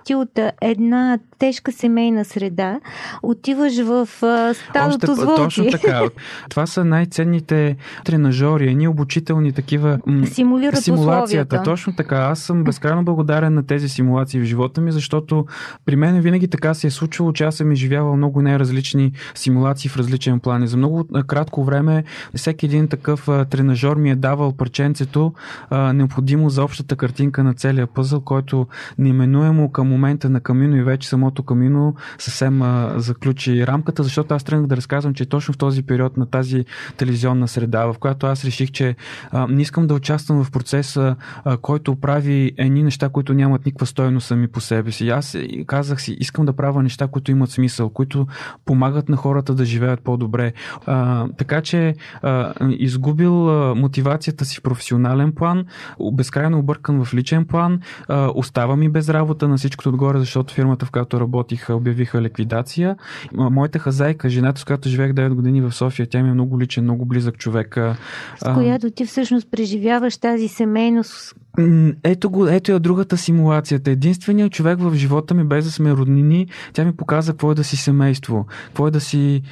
ти 0.06 0.14
от 0.14 0.38
една 0.60 1.18
тежка 1.38 1.72
семейна 1.72 2.24
среда 2.24 2.80
отиваш 3.22 3.78
в 3.78 4.08
стадото 4.54 5.14
звуки. 5.14 5.36
Точно 5.36 5.70
така. 5.70 6.02
Това 6.50 6.66
са 6.66 6.84
най-ценните 6.84 7.76
тренажери, 8.04 8.70
едни 8.70 8.88
обучителни 8.88 9.52
такива. 9.52 9.98
Симулират 10.24 10.82
симулацията. 10.82 11.56
Условията. 11.56 11.62
Точно 11.62 11.96
така. 11.96 12.16
Аз 12.16 12.38
съм 12.38 12.64
безкрайно 12.64 13.04
благодарен 13.04 13.54
на 13.54 13.66
тези 13.66 13.88
симулации 13.88 14.40
в 14.40 14.44
живота 14.44 14.80
ми, 14.80 14.92
защото 14.92 15.46
при 15.84 15.96
мен 15.96 16.20
винаги 16.20 16.48
така 16.48 16.74
се 16.74 16.86
е 16.86 16.90
случвало, 16.90 17.32
че 17.32 17.44
аз 17.44 17.54
съм 17.54 17.72
изживявал 17.72 18.16
много 18.16 18.42
най-различни 18.42 19.12
симулации 19.34 19.90
в 19.90 19.96
различен 19.96 20.40
план. 20.40 20.62
И 20.62 20.68
за 20.68 20.76
много 20.76 21.04
кратко 21.26 21.64
време 21.64 22.04
всеки 22.34 22.66
един 22.66 22.88
такъв 22.88 23.28
тренажер 23.50 23.94
ми 23.94 24.10
е 24.10 24.16
давал 24.16 24.52
парченцето 24.52 25.32
необходимо 25.72 26.50
за 26.50 26.64
общата 26.64 26.96
картинка 26.96 27.44
на 27.44 27.54
целия 27.54 27.86
пъзъл, 27.86 28.20
който 28.20 28.66
неминуемо 28.98 29.72
към 29.72 29.95
момента 29.96 30.30
на 30.30 30.40
Камино 30.40 30.76
и 30.76 30.82
вече 30.82 31.08
самото 31.08 31.42
Камино 31.42 31.94
съвсем 32.18 32.62
а, 32.62 32.92
заключи 32.96 33.66
рамката, 33.66 34.02
защото 34.02 34.34
аз 34.34 34.44
тръгнах 34.44 34.66
да 34.66 34.76
разказвам, 34.76 35.14
че 35.14 35.26
точно 35.26 35.54
в 35.54 35.58
този 35.58 35.82
период 35.82 36.16
на 36.16 36.26
тази 36.26 36.64
телевизионна 36.96 37.48
среда, 37.48 37.86
в 37.86 37.98
която 37.98 38.26
аз 38.26 38.44
реших, 38.44 38.70
че 38.70 38.96
а, 39.30 39.46
не 39.46 39.62
искам 39.62 39.86
да 39.86 39.94
участвам 39.94 40.44
в 40.44 40.50
процеса, 40.50 41.16
а, 41.44 41.56
който 41.56 41.96
прави 41.96 42.52
едни 42.56 42.82
неща, 42.82 43.08
които 43.08 43.34
нямат 43.34 43.66
никаква 43.66 43.86
стоеност 43.86 44.26
сами 44.26 44.48
по 44.48 44.60
себе 44.60 44.92
си. 44.92 45.08
Аз 45.08 45.36
казах 45.66 46.02
си, 46.02 46.16
искам 46.20 46.46
да 46.46 46.52
правя 46.52 46.82
неща, 46.82 47.06
които 47.06 47.30
имат 47.30 47.50
смисъл, 47.50 47.88
които 47.88 48.26
помагат 48.64 49.08
на 49.08 49.16
хората 49.16 49.54
да 49.54 49.64
живеят 49.64 50.00
по-добре. 50.00 50.52
А, 50.86 51.28
така 51.38 51.60
че 51.60 51.94
а, 52.22 52.52
изгубил 52.70 53.50
а, 53.50 53.74
мотивацията 53.74 54.44
си 54.44 54.58
в 54.58 54.62
професионален 54.62 55.32
план, 55.32 55.64
безкрайно 56.12 56.58
объркан 56.58 57.04
в 57.04 57.14
личен 57.14 57.44
план, 57.44 57.80
а, 58.08 58.30
остава 58.34 58.76
ми 58.76 58.88
без 58.88 59.08
работа 59.08 59.48
на 59.48 59.56
всичко 59.56 59.84
всичкото 59.86 60.04
отгоре, 60.04 60.18
защото 60.18 60.54
фирмата, 60.54 60.86
в 60.86 60.90
която 60.90 61.20
работих, 61.20 61.70
обявиха 61.70 62.22
ликвидация. 62.22 62.96
Моята 63.32 63.78
хазайка, 63.78 64.28
жената, 64.28 64.60
с 64.60 64.64
която 64.64 64.88
живеех 64.88 65.12
9 65.12 65.34
години 65.34 65.60
в 65.60 65.72
София, 65.72 66.06
тя 66.08 66.22
ми 66.22 66.28
е 66.28 66.32
много 66.32 66.60
личен, 66.60 66.84
много 66.84 67.06
близък 67.06 67.38
човек. 67.38 67.78
С 68.38 68.54
която 68.54 68.90
ти 68.90 69.06
всъщност 69.06 69.50
преживяваш 69.50 70.16
тази 70.18 70.48
семейност, 70.48 71.34
ето 72.04 72.30
го, 72.30 72.48
ето 72.48 72.72
е 72.72 72.78
другата 72.78 73.16
симулацията. 73.16 73.90
Единственият 73.90 74.52
човек 74.52 74.78
в 74.80 74.94
живота 74.94 75.34
ми, 75.34 75.44
без 75.44 75.64
да 75.64 75.70
сме 75.70 75.92
роднини, 75.92 76.46
тя 76.72 76.84
ми 76.84 76.92
показа 76.96 77.32
какво 77.32 77.52
е 77.52 77.54
да 77.54 77.64
си 77.64 77.76
семейство. 77.76 78.46
Какво 78.66 78.88
е 78.88 78.90
да 78.90 79.00
си. 79.00 79.42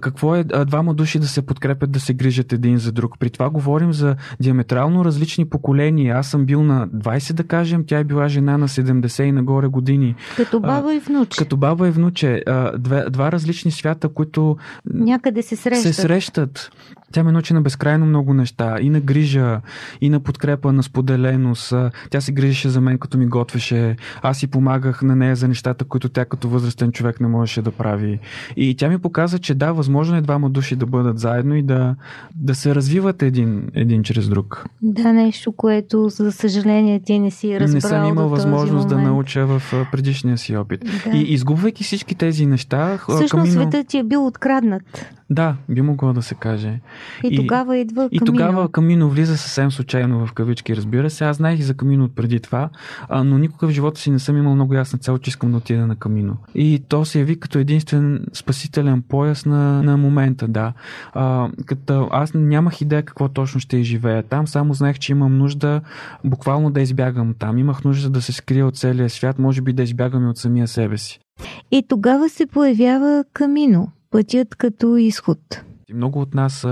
Какво 0.00 0.36
е 0.36 0.44
двама 0.44 0.94
души 0.94 1.18
да 1.18 1.28
се 1.28 1.46
подкрепят, 1.46 1.90
да 1.90 2.00
се 2.00 2.14
грижат 2.14 2.52
един 2.52 2.78
за 2.78 2.92
друг. 2.92 3.18
При 3.18 3.30
това 3.30 3.50
говорим 3.50 3.92
за 3.92 4.16
диаметрално 4.40 5.04
различни 5.04 5.44
поколения. 5.44 6.16
Аз 6.16 6.26
съм 6.26 6.46
бил 6.46 6.62
на 6.62 6.88
20, 6.88 7.32
да 7.32 7.44
кажем, 7.44 7.84
тя 7.86 7.98
е 7.98 8.04
била 8.04 8.28
жена 8.28 8.58
на 8.58 8.68
70 8.68 9.22
и 9.22 9.32
нагоре 9.32 9.66
години. 9.66 10.14
Като 10.36 10.60
баба 10.60 10.94
и 10.94 10.98
внуче. 10.98 11.38
Като 11.38 11.56
баба 11.56 11.88
и 11.88 11.90
внуче. 11.90 12.42
А, 12.46 12.78
две, 12.78 13.04
два 13.10 13.32
различни 13.32 13.70
свята, 13.70 14.08
които. 14.08 14.56
Някъде 14.94 15.42
се 15.42 15.56
срещат. 15.56 15.94
Се 15.94 16.02
срещат. 16.02 16.70
Тя 17.12 17.24
ме 17.24 17.32
научи 17.32 17.54
на 17.54 17.62
безкрайно 17.62 18.06
много 18.06 18.34
неща. 18.34 18.76
И 18.80 18.90
на 18.90 19.00
грижа, 19.00 19.60
и 20.00 20.10
на 20.10 20.20
подкрепа, 20.20 20.72
на 20.72 20.82
споделеност. 20.82 21.74
Тя 22.10 22.20
се 22.20 22.32
грижеше 22.32 22.68
за 22.68 22.80
мен, 22.80 22.98
като 22.98 23.18
ми 23.18 23.26
готвеше. 23.26 23.96
Аз 24.22 24.38
си 24.38 24.46
помагах 24.46 25.02
на 25.02 25.16
нея 25.16 25.36
за 25.36 25.48
нещата, 25.48 25.84
които 25.84 26.08
тя 26.08 26.24
като 26.24 26.48
възрастен 26.48 26.92
човек 26.92 27.20
не 27.20 27.28
можеше 27.28 27.62
да 27.62 27.70
прави. 27.70 28.18
И 28.56 28.76
тя 28.76 28.88
ми 28.88 28.98
показа, 28.98 29.38
че 29.38 29.54
да, 29.54 29.72
възможно 29.72 30.16
е 30.16 30.20
двама 30.20 30.50
души 30.50 30.76
да 30.76 30.86
бъдат 30.86 31.18
заедно 31.18 31.54
и 31.54 31.62
да, 31.62 31.96
да 32.34 32.54
се 32.54 32.74
развиват 32.74 33.22
един, 33.22 33.68
един 33.74 34.02
чрез 34.02 34.28
друг. 34.28 34.64
Да, 34.82 35.12
нещо, 35.12 35.52
което, 35.52 36.08
за 36.08 36.32
съжаление, 36.32 37.00
ти 37.00 37.18
не 37.18 37.30
си 37.30 37.60
разбрал 37.60 37.74
Не 37.74 37.80
съм 37.80 38.04
имал 38.04 38.28
възможност 38.28 38.88
да 38.88 38.98
науча 38.98 39.46
в 39.46 39.62
предишния 39.92 40.38
си 40.38 40.56
опит. 40.56 40.80
Да. 41.04 41.18
И 41.18 41.22
изгубвайки 41.22 41.84
всички 41.84 42.14
тези 42.14 42.46
неща... 42.46 42.98
Всъщност 43.08 43.30
камино... 43.30 43.52
светът 43.52 43.88
ти 43.88 43.98
е 43.98 44.04
бил 44.04 44.26
откраднат. 44.26 44.82
Да, 45.32 45.56
би 45.68 45.82
могло 45.82 46.12
да 46.12 46.22
се 46.22 46.34
каже. 46.34 46.80
И, 47.24 47.28
и 47.30 47.36
тогава 47.36 47.76
идва 47.76 48.02
Камино. 48.02 48.10
И 48.12 48.18
тогава 48.26 48.72
Камино 48.72 49.08
влиза 49.08 49.36
съвсем 49.36 49.70
случайно 49.70 50.26
в 50.26 50.32
кавички, 50.32 50.76
разбира 50.76 51.10
се. 51.10 51.24
Аз 51.24 51.36
знаех 51.36 51.60
и 51.60 51.62
за 51.62 51.74
Камино 51.74 52.04
от 52.04 52.14
преди 52.14 52.40
това, 52.40 52.68
а, 53.08 53.24
но 53.24 53.38
никога 53.38 53.66
в 53.66 53.70
живота 53.70 54.00
си 54.00 54.10
не 54.10 54.18
съм 54.18 54.36
имал 54.36 54.54
много 54.54 54.74
ясна 54.74 54.98
цел, 54.98 55.18
че 55.18 55.28
искам 55.28 55.50
да 55.50 55.56
отида 55.56 55.86
на 55.86 55.96
Камино. 55.96 56.36
И 56.54 56.82
то 56.88 57.04
се 57.04 57.18
яви 57.18 57.40
като 57.40 57.58
единствен 57.58 58.26
спасителен 58.32 59.02
пояс 59.02 59.46
на, 59.46 59.82
на 59.82 59.96
момента, 59.96 60.48
да. 60.48 60.72
А, 61.12 61.50
като 61.66 62.08
аз 62.12 62.34
нямах 62.34 62.80
идея 62.80 63.02
какво 63.02 63.28
точно 63.28 63.60
ще 63.60 63.76
изживея 63.76 64.22
там, 64.22 64.46
само 64.46 64.74
знаех, 64.74 64.98
че 64.98 65.12
имам 65.12 65.38
нужда 65.38 65.80
буквално 66.24 66.70
да 66.70 66.80
избягам 66.80 67.34
там. 67.38 67.58
Имах 67.58 67.84
нужда 67.84 68.10
да 68.10 68.22
се 68.22 68.32
скрия 68.32 68.66
от 68.66 68.76
целия 68.76 69.10
свят, 69.10 69.38
може 69.38 69.62
би 69.62 69.72
да 69.72 69.82
избягам 69.82 70.26
и 70.26 70.28
от 70.28 70.38
самия 70.38 70.68
себе 70.68 70.98
си. 70.98 71.20
И 71.70 71.82
тогава 71.88 72.28
се 72.28 72.46
появява 72.46 73.24
Камино 73.32 73.92
пътят 74.12 74.54
като 74.54 74.96
изход. 74.96 75.62
Много 75.94 76.20
от 76.20 76.34
нас 76.34 76.66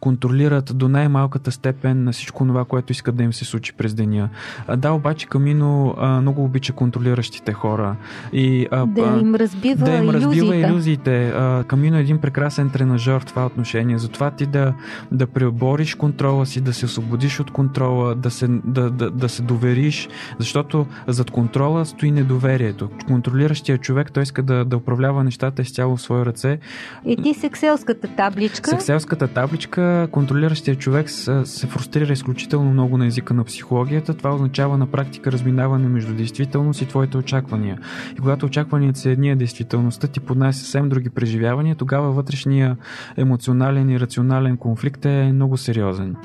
контролират 0.00 0.78
до 0.78 0.88
най-малката 0.88 1.52
степен 1.52 2.04
на 2.04 2.12
всичко 2.12 2.46
това, 2.46 2.64
което 2.64 2.92
искат 2.92 3.16
да 3.16 3.22
им 3.22 3.32
се 3.32 3.44
случи 3.44 3.72
през 3.72 3.94
деня. 3.94 4.28
Да, 4.76 4.92
обаче 4.92 5.26
Камино 5.26 5.94
много 6.20 6.44
обича 6.44 6.72
контролиращите 6.72 7.52
хора. 7.52 7.96
И, 8.32 8.68
да 8.86 9.20
им 9.20 9.34
разбива, 9.34 9.84
да 9.84 9.96
им 9.96 10.10
разбива 10.10 10.56
иллюзиите. 10.56 11.32
Камино 11.66 11.96
е 11.96 12.00
един 12.00 12.18
прекрасен 12.18 12.70
тренажер 12.70 13.20
в 13.20 13.24
това 13.24 13.46
отношение. 13.46 13.98
Затова 13.98 14.30
ти 14.30 14.46
да, 14.46 14.74
да 15.12 15.26
пребориш 15.26 15.94
контрола 15.94 16.46
си, 16.46 16.60
да 16.60 16.72
се 16.72 16.84
освободиш 16.84 17.40
от 17.40 17.50
контрола, 17.50 18.14
да 18.14 18.30
се, 18.30 18.48
да, 18.48 18.90
да, 18.90 19.10
да 19.10 19.28
се 19.28 19.42
довериш, 19.42 20.08
защото 20.38 20.86
зад 21.06 21.30
контрола 21.30 21.86
стои 21.86 22.10
недоверието. 22.10 22.88
Контролиращия 23.06 23.78
човек, 23.78 24.12
той 24.12 24.22
иска 24.22 24.42
да, 24.42 24.64
да 24.64 24.76
управлява 24.76 25.24
нещата 25.24 25.62
изцяло 25.62 25.96
в 25.96 26.02
свои 26.02 26.24
ръце. 26.24 26.58
И 27.06 27.16
ти 27.16 27.34
с 27.34 27.44
екселската 27.44 28.08
табличка 28.08 28.61
табличка. 28.62 28.80
С 28.80 28.82
екселската 28.82 29.28
табличка 29.28 30.08
контролиращия 30.12 30.76
човек 30.76 31.10
се 31.44 31.66
фрустрира 31.66 32.12
изключително 32.12 32.70
много 32.70 32.98
на 32.98 33.06
езика 33.06 33.34
на 33.34 33.44
психологията. 33.44 34.14
Това 34.14 34.34
означава 34.34 34.78
на 34.78 34.86
практика 34.86 35.32
разминаване 35.32 35.88
между 35.88 36.14
действителност 36.14 36.82
и 36.82 36.86
твоите 36.86 37.16
очаквания. 37.16 37.78
И 38.16 38.16
когато 38.16 38.46
очакванията 38.46 38.98
са 38.98 39.10
едни, 39.10 39.36
действителността 39.36 40.08
ти 40.08 40.20
поднася 40.20 40.58
съвсем 40.58 40.88
други 40.88 41.10
преживявания, 41.10 41.76
тогава 41.76 42.12
вътрешния 42.12 42.76
емоционален 43.16 43.90
и 43.90 44.00
рационален 44.00 44.56
конфликт 44.56 45.04
е 45.04 45.32
много 45.32 45.56
сериозен. 45.56 46.16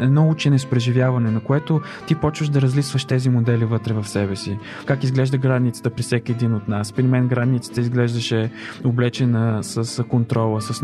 Едно 0.00 0.28
учене 0.28 0.58
с 0.58 0.66
преживяване, 0.66 1.30
на 1.30 1.40
което 1.40 1.80
ти 2.06 2.14
почваш 2.14 2.48
да 2.48 2.62
разлисваш 2.62 3.04
тези 3.04 3.30
модели 3.30 3.64
вътре 3.64 3.92
в 3.92 4.08
себе 4.08 4.36
си. 4.36 4.58
Как 4.86 5.04
изглежда 5.04 5.38
границата 5.38 5.90
при 5.90 6.02
всеки 6.02 6.32
един 6.32 6.54
от 6.54 6.68
нас. 6.68 6.92
При 6.92 7.02
мен 7.02 7.28
границата 7.28 7.80
изглеждаше 7.80 8.50
облечена 8.84 9.64
с 9.64 10.04
контрола, 10.04 10.60
с 10.60 10.82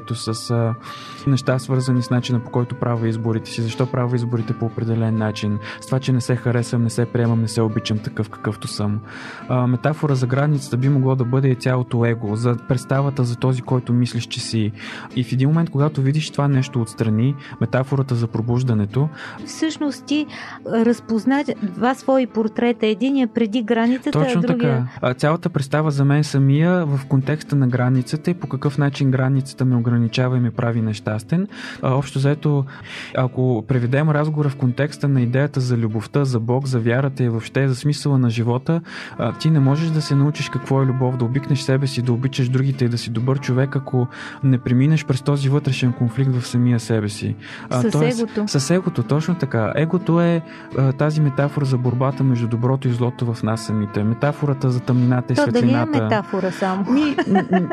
недоверието, 0.00 0.14
с 0.14 0.50
а, 0.50 0.74
неща 1.26 1.58
свързани 1.58 2.02
с 2.02 2.10
начина 2.10 2.40
по 2.40 2.50
който 2.50 2.74
правя 2.74 3.08
изборите 3.08 3.50
си. 3.50 3.62
Защо 3.62 3.86
правя 3.86 4.16
изборите 4.16 4.52
по 4.52 4.66
определен 4.66 5.16
начин. 5.16 5.58
С 5.80 5.86
това, 5.86 6.00
че 6.00 6.12
не 6.12 6.20
се 6.20 6.36
харесвам, 6.36 6.82
не 6.82 6.90
се 6.90 7.06
приемам, 7.06 7.40
не 7.40 7.48
се 7.48 7.62
обичам 7.62 7.98
такъв 7.98 8.30
какъвто 8.30 8.68
съм. 8.68 9.00
А, 9.48 9.66
метафора 9.66 10.14
за 10.14 10.26
границата 10.26 10.76
би 10.76 10.88
могло 10.88 11.14
да 11.14 11.24
бъде 11.24 11.48
и 11.48 11.54
цялото 11.54 12.04
его, 12.04 12.36
за 12.36 12.56
представата 12.68 13.24
за 13.24 13.36
този, 13.36 13.62
който 13.62 13.92
мислиш, 13.92 14.26
че 14.26 14.40
си. 14.40 14.72
И 15.16 15.24
в 15.24 15.32
един 15.32 15.48
момент, 15.48 15.70
когато 15.70 16.02
видиш 16.02 16.30
това 16.30 16.48
нещо 16.48 16.80
отстрани, 16.80 17.34
метафората 17.60 18.14
за 18.14 18.26
пробуждането. 18.26 19.08
Всъщност 19.46 20.06
ти 20.06 20.26
разпозна 20.66 21.44
два 21.62 21.94
свои 21.94 22.26
портрета. 22.26 22.86
Единия 22.86 23.28
преди 23.28 23.62
границата, 23.62 24.10
Точно 24.10 24.40
а 24.44 24.46
другия... 24.46 24.88
така. 24.94 25.14
Цялата 25.14 25.48
представа 25.48 25.90
за 25.90 26.04
мен 26.04 26.24
самия 26.24 26.86
в 26.86 27.00
контекста 27.08 27.56
на 27.56 27.68
границата 27.68 28.30
и 28.30 28.34
по 28.34 28.46
какъв 28.46 28.78
начин 28.78 29.10
границата 29.10 29.64
ме 29.64 29.76
ограничава 29.76 29.89
и 29.96 30.40
ме 30.40 30.50
прави 30.50 30.82
нещастен. 30.82 31.48
Общо 31.82 32.18
заето, 32.18 32.64
ако 33.16 33.64
преведем 33.68 34.10
разговора 34.10 34.48
в 34.48 34.56
контекста 34.56 35.08
на 35.08 35.22
идеята 35.22 35.60
за 35.60 35.76
любовта, 35.76 36.24
за 36.24 36.40
Бог, 36.40 36.66
за 36.66 36.80
вярата 36.80 37.24
и 37.24 37.28
въобще 37.28 37.68
за 37.68 37.76
смисъла 37.76 38.18
на 38.18 38.30
живота, 38.30 38.80
ти 39.40 39.50
не 39.50 39.60
можеш 39.60 39.90
да 39.90 40.02
се 40.02 40.14
научиш 40.14 40.48
какво 40.48 40.82
е 40.82 40.86
любов, 40.86 41.16
да 41.16 41.24
обикнеш 41.24 41.60
себе 41.60 41.86
си, 41.86 42.02
да 42.02 42.12
обичаш 42.12 42.48
другите 42.48 42.84
и 42.84 42.88
да 42.88 42.98
си 42.98 43.10
добър 43.10 43.40
човек, 43.40 43.76
ако 43.76 44.06
не 44.44 44.58
преминеш 44.58 45.06
през 45.06 45.22
този 45.22 45.48
вътрешен 45.48 45.92
конфликт 45.92 46.34
в 46.34 46.46
самия 46.46 46.80
себе 46.80 47.08
си. 47.08 47.36
С 47.70 47.90
Тоест, 47.90 48.20
егото. 48.20 48.58
С 48.58 48.70
егото, 48.70 49.02
точно 49.02 49.34
така. 49.34 49.72
Егото 49.76 50.20
е 50.20 50.42
тази 50.98 51.20
метафора 51.20 51.64
за 51.64 51.78
борбата 51.78 52.24
между 52.24 52.48
доброто 52.48 52.88
и 52.88 52.92
злото 52.92 53.34
в 53.34 53.42
нас 53.42 53.66
самите. 53.66 54.04
Метафората 54.04 54.70
за 54.70 54.80
тъмнината 54.80 55.32
и 55.32 55.36
То 55.36 55.42
светлината. 55.42 55.92
дали 55.92 56.00
е 56.00 56.04
метафора 56.04 56.50
само? 56.50 56.92
Ми, 56.92 57.16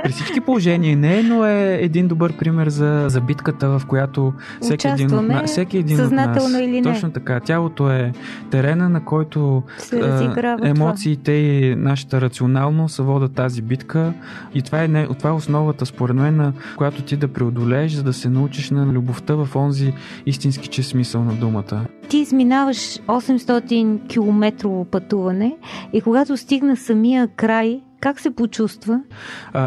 при 0.03 0.11
всички 0.11 0.41
положения 0.41 0.97
не 0.97 1.19
е, 1.19 1.23
но 1.23 1.45
е 1.45 1.77
един 1.81 2.06
добър 2.07 2.37
пример 2.37 2.69
за, 2.69 3.05
за 3.07 3.21
битката, 3.21 3.79
в 3.79 3.85
която 3.87 4.33
всеки 4.61 4.87
един, 4.87 5.13
от, 5.13 5.47
всеки 5.47 5.77
един 5.77 6.01
от 6.01 6.11
нас... 6.11 6.53
или 6.53 6.81
не. 6.81 6.93
Точно 6.93 7.11
така. 7.11 7.39
Тялото 7.39 7.91
е 7.91 8.11
терена, 8.51 8.89
на 8.89 9.05
който 9.05 9.63
а, 9.93 10.59
емоциите 10.63 11.23
това. 11.23 11.33
и 11.33 11.75
нашата 11.75 12.21
рационалност 12.21 12.97
водят 12.97 13.33
тази 13.33 13.61
битка. 13.61 14.13
И 14.53 14.61
това 14.61 14.83
е, 14.83 14.87
не, 14.87 15.07
това 15.07 15.29
е 15.29 15.33
основата, 15.33 15.85
според 15.85 16.15
мен, 16.15 16.35
на 16.35 16.53
която 16.77 17.01
ти 17.01 17.17
да 17.17 17.27
преодолееш, 17.27 17.91
за 17.91 18.03
да 18.03 18.13
се 18.13 18.29
научиш 18.29 18.69
на 18.69 18.85
любовта 18.85 19.35
в 19.35 19.55
онзи 19.55 19.93
истински 20.25 20.67
че 20.67 20.83
смисъл 20.83 21.23
на 21.23 21.33
думата. 21.33 21.85
Ти 22.09 22.17
изминаваш 22.17 22.99
800 22.99 24.07
км 24.07 24.85
пътуване 24.91 25.57
и 25.93 26.01
когато 26.01 26.37
стигна 26.37 26.77
самия 26.77 27.27
край, 27.27 27.81
как 27.99 28.19
се 28.19 28.31
почувства? 28.31 29.01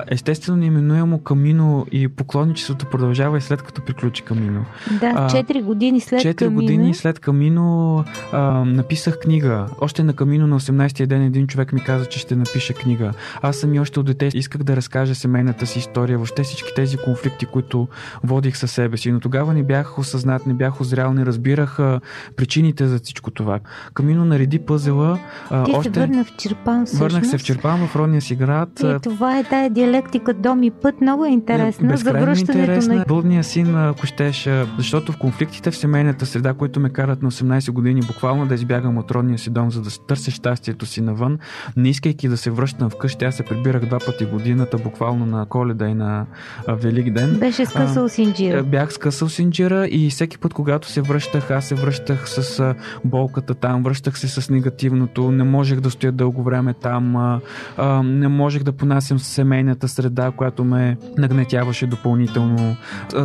Естествено, 0.06 0.58
неименуемо 0.58 1.18
Камино 1.18 1.86
и 1.92 2.08
поклонничеството 2.08 2.86
продължава 2.86 3.38
и 3.38 3.40
след 3.40 3.62
като 3.62 3.82
приключи 3.82 4.22
Камино. 4.22 4.64
Да, 5.00 5.12
4 5.12 5.62
години 5.62 6.00
след 6.00 6.20
4 6.20 6.34
Камино. 6.34 6.60
години 6.60 6.94
след 6.94 7.18
Камино 7.18 8.04
а, 8.32 8.64
написах 8.64 9.18
книга. 9.18 9.66
Още 9.80 10.02
на 10.02 10.12
Камино 10.12 10.46
на 10.46 10.60
18-я 10.60 11.06
ден 11.06 11.22
един 11.22 11.46
човек 11.46 11.72
ми 11.72 11.80
каза, 11.80 12.06
че 12.06 12.18
ще 12.18 12.36
напиша 12.36 12.74
книга. 12.74 13.12
Аз 13.42 13.56
съм 13.56 13.74
и 13.74 13.80
още 13.80 14.00
от 14.00 14.06
дете 14.06 14.30
исках 14.34 14.62
да 14.62 14.76
разкажа 14.76 15.14
семейната 15.14 15.66
си 15.66 15.78
история, 15.78 16.18
въобще 16.18 16.42
всички 16.42 16.74
тези 16.76 16.96
конфликти, 16.96 17.46
които 17.46 17.88
водих 18.24 18.56
със 18.56 18.72
себе 18.72 18.96
си. 18.96 19.12
Но 19.12 19.20
тогава 19.20 19.54
не 19.54 19.62
бях 19.62 19.98
осъзнат, 19.98 20.46
не 20.46 20.54
бях 20.54 20.80
озрял, 20.80 21.12
не 21.12 21.26
разбирах 21.26 21.78
а, 21.78 22.00
причините 22.36 22.86
за 22.86 22.98
всичко 22.98 23.30
това. 23.30 23.60
Камино 23.94 24.24
нареди 24.24 24.58
пъзела. 24.58 25.18
А, 25.50 25.64
Ти 25.64 25.72
още... 25.72 25.92
се 25.92 26.00
върна 26.00 26.24
в 26.24 26.36
Черпан 26.36 26.86
всъщност. 26.86 27.12
Върнах 27.12 27.26
се 27.26 27.38
в 27.38 27.44
Черпан 27.44 27.86
в 27.86 27.96
родния 27.96 28.19
си 28.20 28.34
град. 28.34 28.68
И 28.84 28.96
това 29.02 29.38
е 29.38 29.44
тая 29.44 29.70
диалектика 29.70 30.34
дом 30.34 30.62
и 30.62 30.70
път, 30.70 31.00
много 31.00 31.24
е 31.24 31.28
интересна. 31.28 31.96
За 31.96 32.12
връщането 32.12 32.88
на... 32.88 33.04
Бълния 33.08 33.44
син, 33.44 33.76
ако 33.76 34.06
щеш, 34.06 34.48
защото 34.78 35.12
в 35.12 35.18
конфликтите 35.18 35.70
в 35.70 35.76
семейната 35.76 36.26
среда, 36.26 36.54
които 36.54 36.80
ме 36.80 36.90
карат 36.90 37.22
на 37.22 37.30
18 37.30 37.70
години, 37.70 38.00
буквално 38.00 38.46
да 38.46 38.54
избягам 38.54 38.98
от 38.98 39.10
родния 39.10 39.38
си 39.38 39.50
дом, 39.50 39.70
за 39.70 39.82
да 39.82 39.90
търся 39.90 40.30
щастието 40.30 40.86
си 40.86 41.00
навън, 41.00 41.38
не 41.76 41.88
искайки 41.88 42.28
да 42.28 42.36
се 42.36 42.50
връщам 42.50 42.90
вкъщи, 42.90 43.24
аз 43.24 43.34
се 43.34 43.42
прибирах 43.42 43.84
два 43.84 43.98
пъти 44.06 44.24
годината, 44.24 44.78
буквално 44.78 45.26
на 45.26 45.46
коледа 45.46 45.88
и 45.88 45.94
на 45.94 46.26
Велик 46.68 47.12
ден. 47.12 47.36
Беше 47.38 47.66
скъсал 47.66 48.08
синджира. 48.08 48.62
Бях 48.62 48.92
скъсал 48.92 49.28
синджира 49.28 49.86
и 49.90 50.10
всеки 50.10 50.38
път, 50.38 50.54
когато 50.54 50.88
се 50.88 51.00
връщах, 51.00 51.50
аз 51.50 51.64
се 51.64 51.74
връщах 51.74 52.28
с 52.28 52.74
болката 53.04 53.54
там, 53.54 53.82
връщах 53.82 54.18
се 54.18 54.28
с 54.28 54.50
негативното, 54.50 55.30
не 55.30 55.44
можех 55.44 55.80
да 55.80 55.90
стоя 55.90 56.12
дълго 56.12 56.42
време 56.42 56.74
там, 56.74 57.40
не 58.10 58.28
можех 58.28 58.62
да 58.62 58.72
понасям 58.72 59.18
семейната 59.18 59.88
среда, 59.88 60.30
която 60.30 60.64
ме 60.64 60.96
нагнетяваше 61.18 61.86
допълнително. 61.86 62.76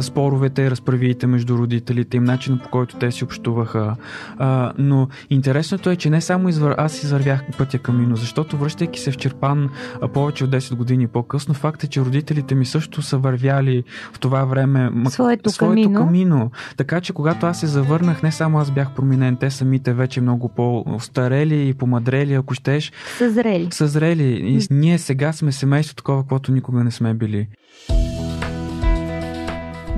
Споровете 0.01 0.61
и 0.61 0.71
разправиите 0.71 1.27
между 1.27 1.57
родителите 1.57 2.17
им, 2.17 2.23
начинът 2.23 2.63
по 2.63 2.69
който 2.69 2.95
те 2.95 3.11
си 3.11 3.23
общуваха. 3.23 3.95
А, 4.37 4.73
но 4.77 5.07
интересното 5.29 5.89
е, 5.89 5.95
че 5.95 6.09
не 6.09 6.21
само 6.21 6.49
извър... 6.49 6.75
аз 6.77 7.03
извървях 7.03 7.41
пътя 7.57 7.79
към 7.79 7.99
Мино, 7.99 8.15
защото 8.15 8.57
връщайки 8.57 8.99
се 8.99 9.11
в 9.11 9.17
Черпан 9.17 9.69
повече 10.13 10.43
от 10.43 10.49
10 10.49 10.75
години 10.75 11.07
по-късно, 11.07 11.53
факт 11.53 11.83
е, 11.83 11.87
че 11.87 12.01
родителите 12.01 12.55
ми 12.55 12.65
също 12.65 13.01
са 13.01 13.17
вървяли 13.17 13.83
в 14.13 14.19
това 14.19 14.45
време 14.45 14.91
своето, 15.09 15.49
своето 15.49 15.81
камино. 15.81 15.99
камино. 15.99 16.51
Така 16.77 17.01
че 17.01 17.13
когато 17.13 17.45
аз 17.45 17.59
се 17.59 17.67
завърнах, 17.67 18.23
не 18.23 18.31
само 18.31 18.59
аз 18.59 18.71
бях 18.71 18.91
променен, 18.95 19.35
те 19.35 19.51
самите 19.51 19.93
вече 19.93 20.21
много 20.21 20.49
по-старели 20.49 21.67
и 21.67 21.73
помадрели, 21.73 22.33
ако 22.33 22.53
щеш. 22.53 22.91
Съзрели. 23.17 23.67
Съзрели. 23.71 24.23
И 24.23 24.67
ние 24.75 24.97
сега 24.97 25.33
сме 25.33 25.51
семейство 25.51 25.95
такова, 25.95 26.21
каквото 26.21 26.51
никога 26.51 26.83
не 26.83 26.91
сме 26.91 27.13
били. 27.13 27.47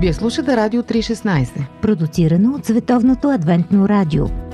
Вие 0.00 0.12
слушате 0.12 0.56
Радио 0.56 0.82
316. 0.82 1.66
Продуцирано 1.82 2.54
от 2.54 2.64
Световното 2.64 3.28
адвентно 3.30 3.88
радио. 3.88 4.47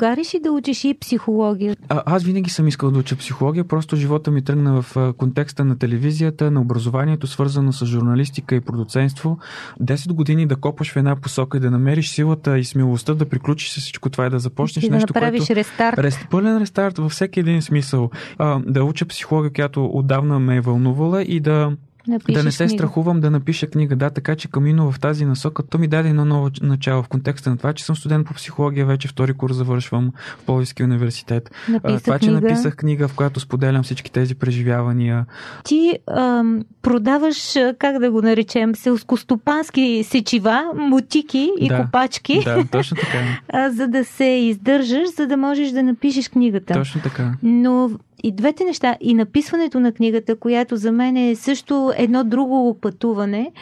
Кога 0.00 0.16
реши 0.16 0.40
да 0.40 0.52
учиш 0.52 0.84
и 0.84 0.94
психология? 0.94 1.76
А, 1.88 2.02
аз 2.06 2.22
винаги 2.22 2.50
съм 2.50 2.68
искал 2.68 2.90
да 2.90 2.98
уча 2.98 3.16
психология, 3.16 3.64
просто 3.64 3.96
живота 3.96 4.30
ми 4.30 4.42
тръгна 4.42 4.82
в 4.82 5.14
контекста 5.18 5.64
на 5.64 5.78
телевизията, 5.78 6.50
на 6.50 6.60
образованието, 6.60 7.26
свързано 7.26 7.72
с 7.72 7.86
журналистика 7.86 8.54
и 8.54 8.60
продуценство. 8.60 9.38
10 9.82 10.12
години 10.12 10.46
да 10.46 10.56
копаш 10.56 10.92
в 10.92 10.96
една 10.96 11.16
посока 11.16 11.56
и 11.56 11.60
да 11.60 11.70
намериш 11.70 12.10
силата 12.10 12.58
и 12.58 12.64
смелостта 12.64 13.14
да 13.14 13.28
приключиш 13.28 13.70
с 13.70 13.80
всичко 13.80 14.10
това 14.10 14.26
и 14.26 14.30
да 14.30 14.38
започнеш 14.38 14.84
и 14.84 14.90
нещо, 14.90 15.12
да 15.12 15.20
направиш 15.20 15.40
което... 15.40 15.54
рестарт. 15.54 15.98
Рест, 15.98 16.26
пълен 16.30 16.58
рестарт 16.58 16.98
във 16.98 17.12
всеки 17.12 17.40
един 17.40 17.62
смисъл. 17.62 18.10
А, 18.38 18.60
да 18.66 18.84
уча 18.84 19.06
психология, 19.06 19.52
която 19.52 19.90
отдавна 19.92 20.38
ме 20.38 20.56
е 20.56 20.60
вълнувала 20.60 21.22
и 21.22 21.40
да 21.40 21.72
Напишеш 22.08 22.38
да 22.38 22.44
не 22.44 22.52
се 22.52 22.64
книга. 22.64 22.78
страхувам 22.78 23.20
да 23.20 23.30
напиша 23.30 23.66
книга. 23.66 23.96
Да, 23.96 24.10
така 24.10 24.36
че 24.36 24.48
Камино 24.48 24.92
в 24.92 25.00
тази 25.00 25.24
насока, 25.24 25.62
то 25.62 25.78
ми 25.78 25.88
даде 25.88 26.08
едно 26.08 26.24
ново 26.24 26.50
начало 26.62 27.02
в 27.02 27.08
контекста 27.08 27.50
на 27.50 27.56
това, 27.56 27.72
че 27.72 27.84
съм 27.84 27.96
студент 27.96 28.26
по 28.26 28.34
психология, 28.34 28.86
вече 28.86 29.08
втори 29.08 29.32
курс 29.32 29.56
завършвам 29.56 30.12
в 30.38 30.44
Пловдивския 30.44 30.86
университет. 30.86 31.50
Написа 31.68 32.04
това, 32.04 32.18
че 32.18 32.26
книга. 32.26 32.40
написах 32.40 32.76
книга, 32.76 33.08
в 33.08 33.14
която 33.14 33.40
споделям 33.40 33.82
всички 33.82 34.12
тези 34.12 34.34
преживявания. 34.34 35.26
Ти 35.64 35.98
ам, 36.16 36.60
продаваш, 36.82 37.36
как 37.78 37.98
да 37.98 38.10
го 38.10 38.22
наречем, 38.22 38.74
селскостопански 38.74 40.04
сечива, 40.08 40.62
мутики 40.76 41.50
и 41.60 41.68
Да. 41.68 41.76
копачки, 41.84 42.40
Да, 42.44 42.64
точно 42.70 42.96
така. 42.96 43.18
а, 43.52 43.70
за 43.70 43.88
да 43.88 44.04
се 44.04 44.24
издържаш, 44.24 45.08
за 45.16 45.26
да 45.26 45.36
можеш 45.36 45.70
да 45.70 45.82
напишеш 45.82 46.28
книгата. 46.28 46.74
Точно 46.74 47.00
така. 47.00 47.32
Но 47.42 47.90
и 48.22 48.32
двете 48.32 48.64
неща, 48.64 48.96
и 49.00 49.14
написването 49.14 49.80
на 49.80 49.92
книгата, 49.92 50.36
която 50.36 50.76
за 50.76 50.92
мен 50.92 51.16
е 51.16 51.36
също 51.36 51.92
едно 51.96 52.24
друго 52.24 52.78
пътуване, 52.80 53.52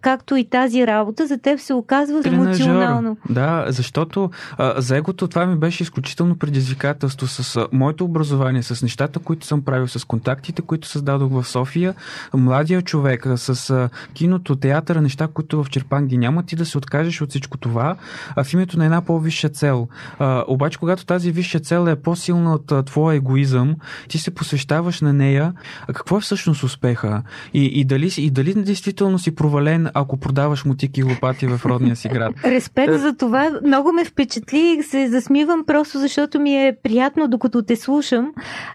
както 0.00 0.36
и 0.36 0.44
тази 0.44 0.86
работа, 0.86 1.26
за 1.26 1.38
теб 1.38 1.60
се 1.60 1.74
оказва 1.74 2.22
емоционално. 2.24 3.16
Да, 3.30 3.64
защото 3.68 4.30
а, 4.58 4.80
за 4.80 4.96
егото 4.96 5.28
това 5.28 5.46
ми 5.46 5.56
беше 5.56 5.82
изключително 5.82 6.38
предизвикателство 6.38 7.26
с 7.26 7.56
а, 7.56 7.66
моето 7.72 8.04
образование, 8.04 8.62
с 8.62 8.82
нещата, 8.82 9.18
които 9.18 9.46
съм 9.46 9.62
правил, 9.62 9.88
с 9.88 10.04
контактите, 10.04 10.62
които 10.62 10.88
създадох 10.88 11.32
в 11.32 11.44
София. 11.44 11.94
Младия 12.34 12.82
човек, 12.82 13.26
с 13.36 13.70
а, 13.70 13.88
киното, 14.14 14.56
театъра, 14.56 15.00
неща, 15.00 15.28
които 15.34 15.64
в 15.64 15.70
Черпан 15.70 16.06
ги 16.06 16.18
няма, 16.18 16.42
ти 16.42 16.56
да 16.56 16.66
се 16.66 16.78
откажеш 16.78 17.20
от 17.20 17.30
всичко 17.30 17.58
това 17.58 17.96
а, 18.36 18.44
в 18.44 18.52
името 18.52 18.78
на 18.78 18.84
една 18.84 19.00
по-висша 19.00 19.48
цел. 19.48 19.88
А, 20.18 20.44
обаче, 20.48 20.78
когато 20.78 21.06
тази 21.06 21.32
висша 21.32 21.60
цел 21.60 21.86
е 21.88 21.96
по-силна 21.96 22.54
от 22.54 22.72
а, 22.72 22.82
твоя 22.82 23.16
егоизъм, 23.16 23.76
ти 24.08 24.18
се 24.18 24.30
посвещаваш 24.30 25.00
на 25.00 25.12
нея. 25.12 25.52
А 25.88 25.92
какво 25.92 26.16
е 26.16 26.20
всъщност 26.20 26.62
успеха? 26.62 27.22
И, 27.54 27.64
и, 27.64 27.84
дали, 27.84 28.10
и 28.18 28.30
дали 28.30 28.54
действително 28.54 29.18
си 29.18 29.34
провален, 29.34 29.88
ако 29.94 30.16
продаваш 30.16 30.64
мутики 30.64 31.00
и 31.00 31.02
лопати 31.02 31.46
в 31.46 31.60
родния 31.66 31.96
си 31.96 32.08
град? 32.08 32.34
Респект 32.44 32.98
за 32.98 33.16
това. 33.16 33.50
Много 33.66 33.92
ме 33.92 34.04
впечатли 34.04 34.76
и 34.78 34.82
се 34.82 35.08
засмивам 35.08 35.64
просто 35.66 35.98
защото 35.98 36.40
ми 36.40 36.66
е 36.66 36.76
приятно, 36.82 37.28
докато 37.28 37.62
те 37.62 37.76
слушам. 37.76 38.32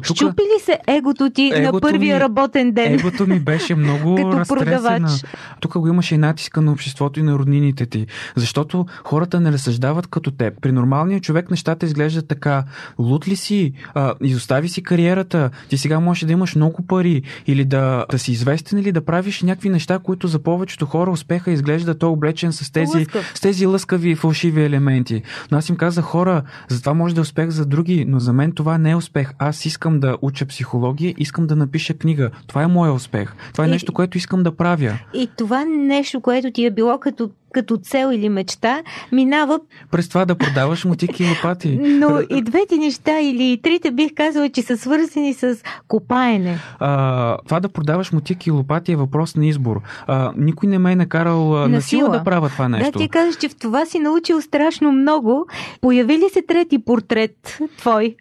Тука... 0.08 0.16
Щупи 0.16 0.42
ли 0.42 0.62
се 0.64 0.80
егото 0.88 1.30
ти 1.30 1.52
егото 1.56 1.74
на 1.74 1.82
първия 1.82 2.16
ми, 2.16 2.22
работен 2.22 2.72
ден? 2.72 2.94
Егото 2.94 3.28
ми 3.28 3.40
беше 3.40 3.76
много 3.76 4.16
продавач. 4.48 5.26
Тук 5.60 5.78
го 5.78 5.88
имаше 5.88 6.16
и 6.16 6.18
натиска 6.18 6.62
на 6.62 6.72
обществото 6.72 7.20
и 7.20 7.24
на 7.24 7.34
роднините 7.34 7.86
ти. 7.86 8.08
Защото 8.36 8.86
хората 9.04 9.40
не 9.40 9.52
разсъждават 9.52 10.08
като 10.08 10.32
теб. 10.32 10.62
При 10.62 10.72
нормалния 10.72 11.20
човек 11.20 11.52
нещата 11.52 11.86
изглеждат 11.86 12.28
така. 12.28 12.64
Лут 13.00 13.28
ли 13.28 13.36
си? 13.36 13.74
А, 13.94 14.14
изостави 14.22 14.70
си 14.70 14.84
кариерата. 15.18 15.50
Ти 15.70 15.78
сега 15.78 16.00
можеш 16.00 16.24
да 16.24 16.32
имаш 16.32 16.56
много 16.56 16.82
пари 16.82 17.22
или 17.48 17.66
да, 17.66 18.06
да 18.12 18.20
си 18.20 18.32
известен 18.32 18.80
или 18.80 18.92
да 18.92 19.02
правиш 19.02 19.42
някакви 19.42 19.70
неща, 19.70 20.00
които 20.00 20.28
за 20.28 20.40
повечето 20.40 20.86
хора 20.86 21.12
успеха 21.12 21.52
изглежда 21.52 21.98
той 21.98 22.10
облечен 22.10 22.54
с 22.54 22.72
тези, 22.72 23.06
с 23.34 23.42
тези 23.42 23.66
лъскави 23.66 24.10
и 24.10 24.16
фалшиви 24.16 24.64
елементи. 24.64 25.22
Но 25.52 25.58
аз 25.58 25.70
им 25.70 25.76
казах 25.76 26.06
хора, 26.06 26.44
затова 26.68 26.94
може 26.94 27.16
да 27.16 27.22
е 27.22 27.28
успех 27.28 27.50
за 27.50 27.66
други, 27.66 28.06
но 28.08 28.20
за 28.20 28.34
мен 28.34 28.52
това 28.52 28.78
не 28.78 28.92
е 28.92 28.96
успех. 28.96 29.32
Аз 29.40 29.66
искам 29.66 30.00
да 30.00 30.18
уча 30.22 30.46
психология, 30.46 31.14
искам 31.18 31.48
да 31.48 31.56
напиша 31.56 31.94
книга. 31.94 32.30
Това 32.48 32.64
е 32.64 32.68
моя 32.68 32.94
успех. 32.94 33.34
Това 33.52 33.66
е 33.66 33.68
и, 33.68 33.72
нещо, 33.72 33.94
което 33.94 34.18
искам 34.18 34.44
да 34.44 34.56
правя. 34.56 35.00
И 35.14 35.30
това 35.38 35.66
нещо, 35.66 36.22
което 36.22 36.52
ти 36.52 36.66
е 36.66 36.72
било 36.72 37.00
като 37.00 37.30
като 37.54 37.78
цел 37.78 38.10
или 38.14 38.30
мечта, 38.30 38.82
минава... 39.12 39.60
През 39.92 40.10
това 40.10 40.26
да 40.26 40.36
продаваш 40.36 40.86
мутики 40.86 41.24
и 41.24 41.30
лопати. 41.30 41.80
Но 41.82 42.20
и 42.30 42.42
двете 42.42 42.78
неща 42.78 43.20
или 43.20 43.52
и 43.52 43.62
трите 43.62 43.92
бих 43.92 44.14
казала, 44.16 44.50
че 44.50 44.62
са 44.62 44.78
свързани 44.78 45.34
с 45.34 45.58
копаене. 45.88 46.60
А, 46.80 47.38
това 47.46 47.60
да 47.60 47.70
продаваш 47.70 48.12
мутики 48.12 48.50
и 48.50 48.52
лопати 48.52 48.92
е 48.92 48.96
въпрос 48.96 49.36
на 49.36 49.46
избор. 49.46 49.82
А, 50.08 50.34
никой 50.38 50.70
не 50.70 50.80
ме 50.80 50.92
е 50.92 50.96
накарал 50.96 51.54
на, 51.54 51.68
на 51.68 51.82
сила 51.82 52.10
да 52.10 52.24
правя 52.24 52.50
това 52.50 52.70
нещо. 52.70 52.92
Да, 52.92 53.00
ти 53.00 53.10
кажеш, 53.10 53.36
че 53.36 53.50
в 53.50 53.56
това 53.56 53.86
си 53.86 54.00
научил 54.00 54.42
страшно 54.42 54.92
много. 54.92 55.48
Появи 55.82 56.18
ли 56.18 56.26
се 56.34 56.42
трети 56.42 56.80
портрет 56.80 57.58
твой? 57.78 58.16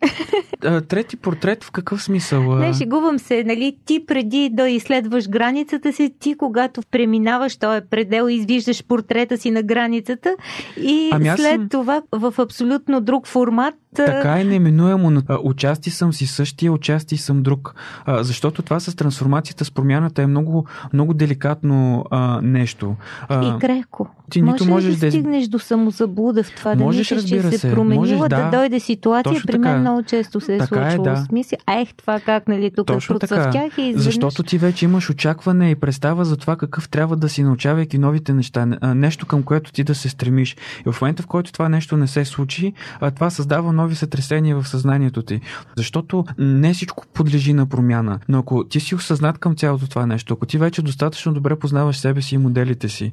А, 0.64 0.80
трети 0.80 1.16
портрет 1.16 1.64
в 1.64 1.70
какъв 1.70 2.02
смисъл? 2.02 2.54
Не, 2.54 2.72
шегувам 2.72 3.18
се. 3.18 3.44
Нали? 3.44 3.76
Ти 3.84 4.06
преди 4.06 4.50
да 4.52 4.68
изследваш 4.68 5.28
границата 5.28 5.92
си, 5.92 6.14
ти 6.20 6.34
когато 6.34 6.80
преминаваш 6.90 7.56
този 7.56 7.80
предел 7.90 8.28
и 8.28 8.34
извиждаш 8.34 8.84
портрет 8.84 9.15
портрета 9.16 9.38
си 9.38 9.50
на 9.50 9.62
границата 9.62 10.36
и 10.80 11.10
ами 11.12 11.28
след 11.36 11.54
съм... 11.54 11.68
това 11.68 12.02
в 12.12 12.34
абсолютно 12.38 13.00
друг 13.00 13.26
формат 13.26 13.74
така 13.96 14.40
е 14.40 14.44
неминуемо. 14.44 15.22
Участи 15.42 15.90
съм 15.90 16.12
си 16.12 16.26
същия, 16.26 16.72
участи 16.72 17.16
съм 17.16 17.42
друг. 17.42 17.74
А, 18.04 18.22
защото 18.24 18.62
това 18.62 18.80
с 18.80 18.96
трансформацията, 18.96 19.64
с 19.64 19.70
промяната 19.70 20.22
е 20.22 20.26
много, 20.26 20.66
много 20.92 21.14
деликатно 21.14 22.04
а, 22.10 22.40
нещо. 22.42 22.96
А, 23.28 23.56
и 23.56 23.58
крехко. 23.58 24.08
Ти 24.30 24.42
нито 24.42 24.64
Може 24.64 24.70
можеш 24.70 24.96
да 24.96 25.10
стигнеш 25.10 25.48
до 25.48 25.58
самозаблуда 25.58 26.42
в 26.42 26.54
това 26.54 26.74
можеш, 26.74 27.08
да 27.08 27.14
мислиш, 27.14 27.50
че 27.50 27.58
се 27.58 27.70
променила, 27.70 28.00
можеш, 28.00 28.18
да, 28.18 28.28
да 28.28 28.50
дойде 28.50 28.80
ситуация. 28.80 29.42
При 29.46 29.58
мен 29.58 29.80
много 29.80 30.02
често 30.02 30.40
се 30.40 30.54
е 30.54 30.58
така 30.58 30.90
случвало. 30.90 31.08
Е, 31.08 31.10
да. 31.10 31.16
Смисли, 31.16 31.56
ех, 31.80 31.94
това 31.94 32.20
как, 32.20 32.48
нали, 32.48 32.70
тук 32.76 32.86
Точно 32.86 33.18
процъфтях 33.18 33.78
и 33.78 33.82
изведнъж... 33.82 34.04
Защото 34.04 34.42
ти 34.42 34.58
вече 34.58 34.84
имаш 34.84 35.10
очакване 35.10 35.70
и 35.70 35.74
представа 35.74 36.24
за 36.24 36.36
това 36.36 36.56
какъв 36.56 36.88
трябва 36.88 37.16
да 37.16 37.28
си 37.28 37.42
научавайки 37.42 37.98
новите 37.98 38.32
неща. 38.32 38.66
Нещо 38.94 39.26
към 39.26 39.42
което 39.42 39.72
ти 39.72 39.84
да 39.84 39.94
се 39.94 40.08
стремиш. 40.08 40.56
И 40.86 40.92
в 40.92 41.00
момента, 41.00 41.22
в 41.22 41.26
който 41.26 41.52
това 41.52 41.68
нещо 41.68 41.96
не 41.96 42.06
се 42.06 42.24
случи, 42.24 42.72
това 43.14 43.30
създава 43.30 43.72
нови 43.72 43.85
сътресения 43.94 44.60
в 44.60 44.68
съзнанието 44.68 45.22
ти. 45.22 45.40
Защото 45.76 46.24
не 46.38 46.74
всичко 46.74 47.04
подлежи 47.14 47.52
на 47.52 47.66
промяна. 47.66 48.18
Но 48.28 48.38
ако 48.38 48.64
ти 48.64 48.80
си 48.80 48.94
осъзнат 48.94 49.38
към 49.38 49.56
цялото 49.56 49.88
това 49.88 50.06
нещо, 50.06 50.34
ако 50.34 50.46
ти 50.46 50.58
вече 50.58 50.82
достатъчно 50.82 51.32
добре 51.32 51.56
познаваш 51.58 51.98
себе 51.98 52.22
си 52.22 52.34
и 52.34 52.38
моделите 52.38 52.88
си, 52.88 53.12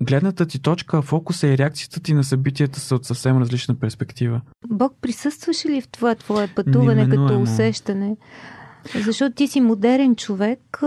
гледната 0.00 0.46
ти 0.46 0.58
точка, 0.58 1.02
фокуса 1.02 1.46
и 1.46 1.58
реакцията 1.58 2.00
ти 2.00 2.14
на 2.14 2.24
събитията 2.24 2.80
са 2.80 2.94
от 2.94 3.04
съвсем 3.04 3.38
различна 3.38 3.74
перспектива. 3.74 4.40
Бог 4.70 4.92
присъстваше 5.00 5.68
ли 5.68 5.80
в 5.80 5.88
това 5.88 6.14
твое 6.14 6.48
пътуване 6.54 7.08
като 7.08 7.40
усещане? 7.40 8.16
Защото 9.04 9.34
ти 9.34 9.46
си 9.48 9.60
модерен 9.60 10.16
човек, 10.16 10.82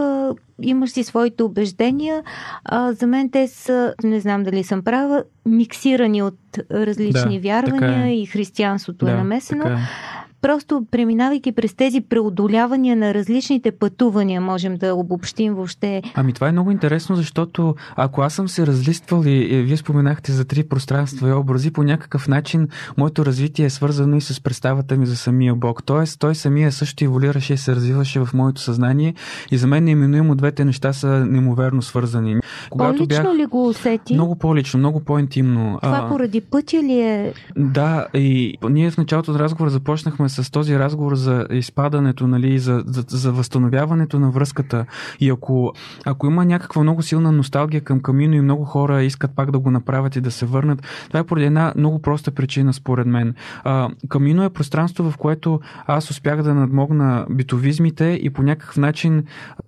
имаш 0.62 0.90
си 0.90 1.04
своите 1.04 1.44
убеждения. 1.44 2.24
А, 2.66 2.94
за 2.94 3.08
мен 3.08 3.30
те 3.30 3.48
са, 3.48 3.94
не 4.04 4.20
знам 4.20 4.44
дали 4.44 4.64
съм 4.64 4.84
права, 4.84 5.24
миксирани 5.46 6.24
от 6.24 6.40
различни 6.72 7.40
да, 7.40 7.48
вярвания 7.48 8.06
е. 8.06 8.16
и 8.16 8.26
християнството 8.26 9.06
е 9.06 9.10
да, 9.10 9.16
е 9.16 9.18
намесено. 9.18 9.64
Така 9.64 9.76
е 9.76 10.25
просто 10.41 10.86
преминавайки 10.91 11.52
през 11.52 11.74
тези 11.74 12.02
преодолявания 12.02 12.95
на 12.95 13.13
различните 13.13 13.71
пътувания, 13.71 14.41
можем 14.41 14.78
да 14.78 14.95
обобщим 14.95 15.54
въобще. 15.54 16.02
Ами 16.15 16.34
това 16.34 16.50
е 16.50 16.52
много 16.52 16.71
интересно, 16.71 17.15
защото 17.15 17.76
ако 17.95 18.21
аз 18.21 18.34
съм 18.34 18.50
се 18.50 18.67
разлиствал 18.67 19.24
и, 19.26 19.62
вие 19.62 19.78
споменахте 19.78 20.32
за 20.32 20.45
три 20.45 20.63
пространства 20.63 21.30
и 21.30 21.34
образи, 21.34 21.71
по 21.71 21.84
някакъв 21.84 22.28
начин 22.28 22.67
моето 22.98 23.26
развитие 23.26 23.65
е 23.65 23.69
свързано 23.69 24.17
и 24.17 24.21
с 24.21 24.41
представата 24.41 24.98
ми 24.98 25.06
за 25.06 25.15
самия 25.15 25.56
Бог. 25.56 25.84
Тоест, 25.84 26.19
той 26.19 26.36
самия 26.36 26.71
също 26.71 27.04
еволюираше 27.04 27.54
и 27.54 27.58
се 27.58 27.76
развиваше 27.76 28.19
в 28.19 28.30
моето 28.34 28.62
съзнание 28.62 29.13
и 29.52 29.58
за 29.58 29.67
мен 29.67 29.84
неименуемо 29.84 30.36
двете 30.36 30.65
неща 30.65 30.93
са 30.93 31.08
неимоверно 31.08 31.82
свързани. 31.82 32.36
Когато 32.69 32.98
по-лично 32.98 33.24
бях... 33.24 33.36
ли 33.36 33.45
го 33.45 33.67
усети? 33.67 34.13
Много 34.13 34.36
по-лично, 34.36 34.78
много 34.78 35.00
по-интимно. 35.00 35.80
Това 35.82 36.02
а... 36.06 36.10
поради 36.10 36.41
пътя 36.41 36.84
ли 36.84 37.00
е? 37.00 37.34
Да, 37.58 38.08
и 38.13 38.58
ние 38.69 38.91
в 38.91 38.98
началото 38.98 39.32
на 39.32 39.39
разговора 39.39 39.69
започнахме 39.69 40.30
с 40.43 40.52
този 40.52 40.80
разговор 40.80 41.15
за 41.15 41.48
изпадането, 41.52 42.28
нали, 42.28 42.60
за, 42.60 42.84
за, 42.88 43.04
за 43.08 43.32
възстановяването 43.32 44.19
на 44.19 44.32
връзката. 44.32 44.86
И 45.19 45.30
ако, 45.30 45.74
ако 46.06 46.28
има 46.28 46.45
някаква 46.45 46.82
много 46.82 47.02
силна 47.02 47.32
носталгия 47.32 47.82
към 47.82 48.02
Камино 48.02 48.36
и 48.36 48.41
много 48.41 48.65
хора 48.65 49.04
искат 49.04 49.32
пак 49.36 49.52
да 49.52 49.60
го 49.60 49.71
направят 49.71 50.15
и 50.15 50.21
да 50.21 50.32
се 50.32 50.45
върнат, 50.45 50.82
това 51.08 51.19
е 51.19 51.24
поради 51.24 51.45
една 51.45 51.74
много 51.78 52.02
проста 52.02 52.32
причина, 52.32 52.74
според 52.74 53.08
мен. 53.08 53.36
А, 53.63 53.89
камино 54.10 54.43
е 54.43 54.50
пространство, 54.50 55.12
в 55.12 55.17
което 55.17 55.60
аз 55.88 56.12
успях 56.12 56.43
да 56.43 56.54
надмогна 56.54 57.26
битовизмите 57.30 58.19
и 58.21 58.30
по 58.30 58.43
някакъв 58.43 58.78
начин, 58.78 59.24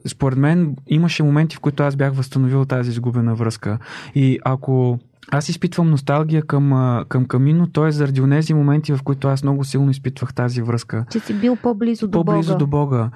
според 0.08 0.38
мен, 0.38 0.75
имаше 0.88 1.23
моменти, 1.23 1.56
в 1.56 1.60
които 1.60 1.84
аз 1.84 1.95
бях 1.95 2.13
възстановил 2.13 2.65
тази 2.65 2.89
изгубена 2.89 3.36
връзка. 3.36 3.77
И 4.15 4.39
ако 4.45 4.99
аз 5.32 5.50
изпитвам 5.50 5.90
носталгия 5.90 6.42
към, 6.42 7.04
към 7.10 7.26
Камино, 7.26 7.68
т.е. 7.68 7.92
заради 7.92 8.22
тези 8.30 8.54
моменти, 8.54 8.94
в 8.94 9.00
които 9.04 9.28
аз 9.28 9.44
много 9.44 9.63
силно 9.63 9.92
изпитвах 9.92 10.34
тази 10.34 10.62
връзка. 10.62 11.06
Че 11.12 11.20
си 11.20 11.34
бил 11.34 11.56
по-близо 11.56 12.08
до 12.08 12.24
по-близо 12.24 12.52
Бога. 12.52 12.60
до 12.60 12.68
Бога. 12.68 13.10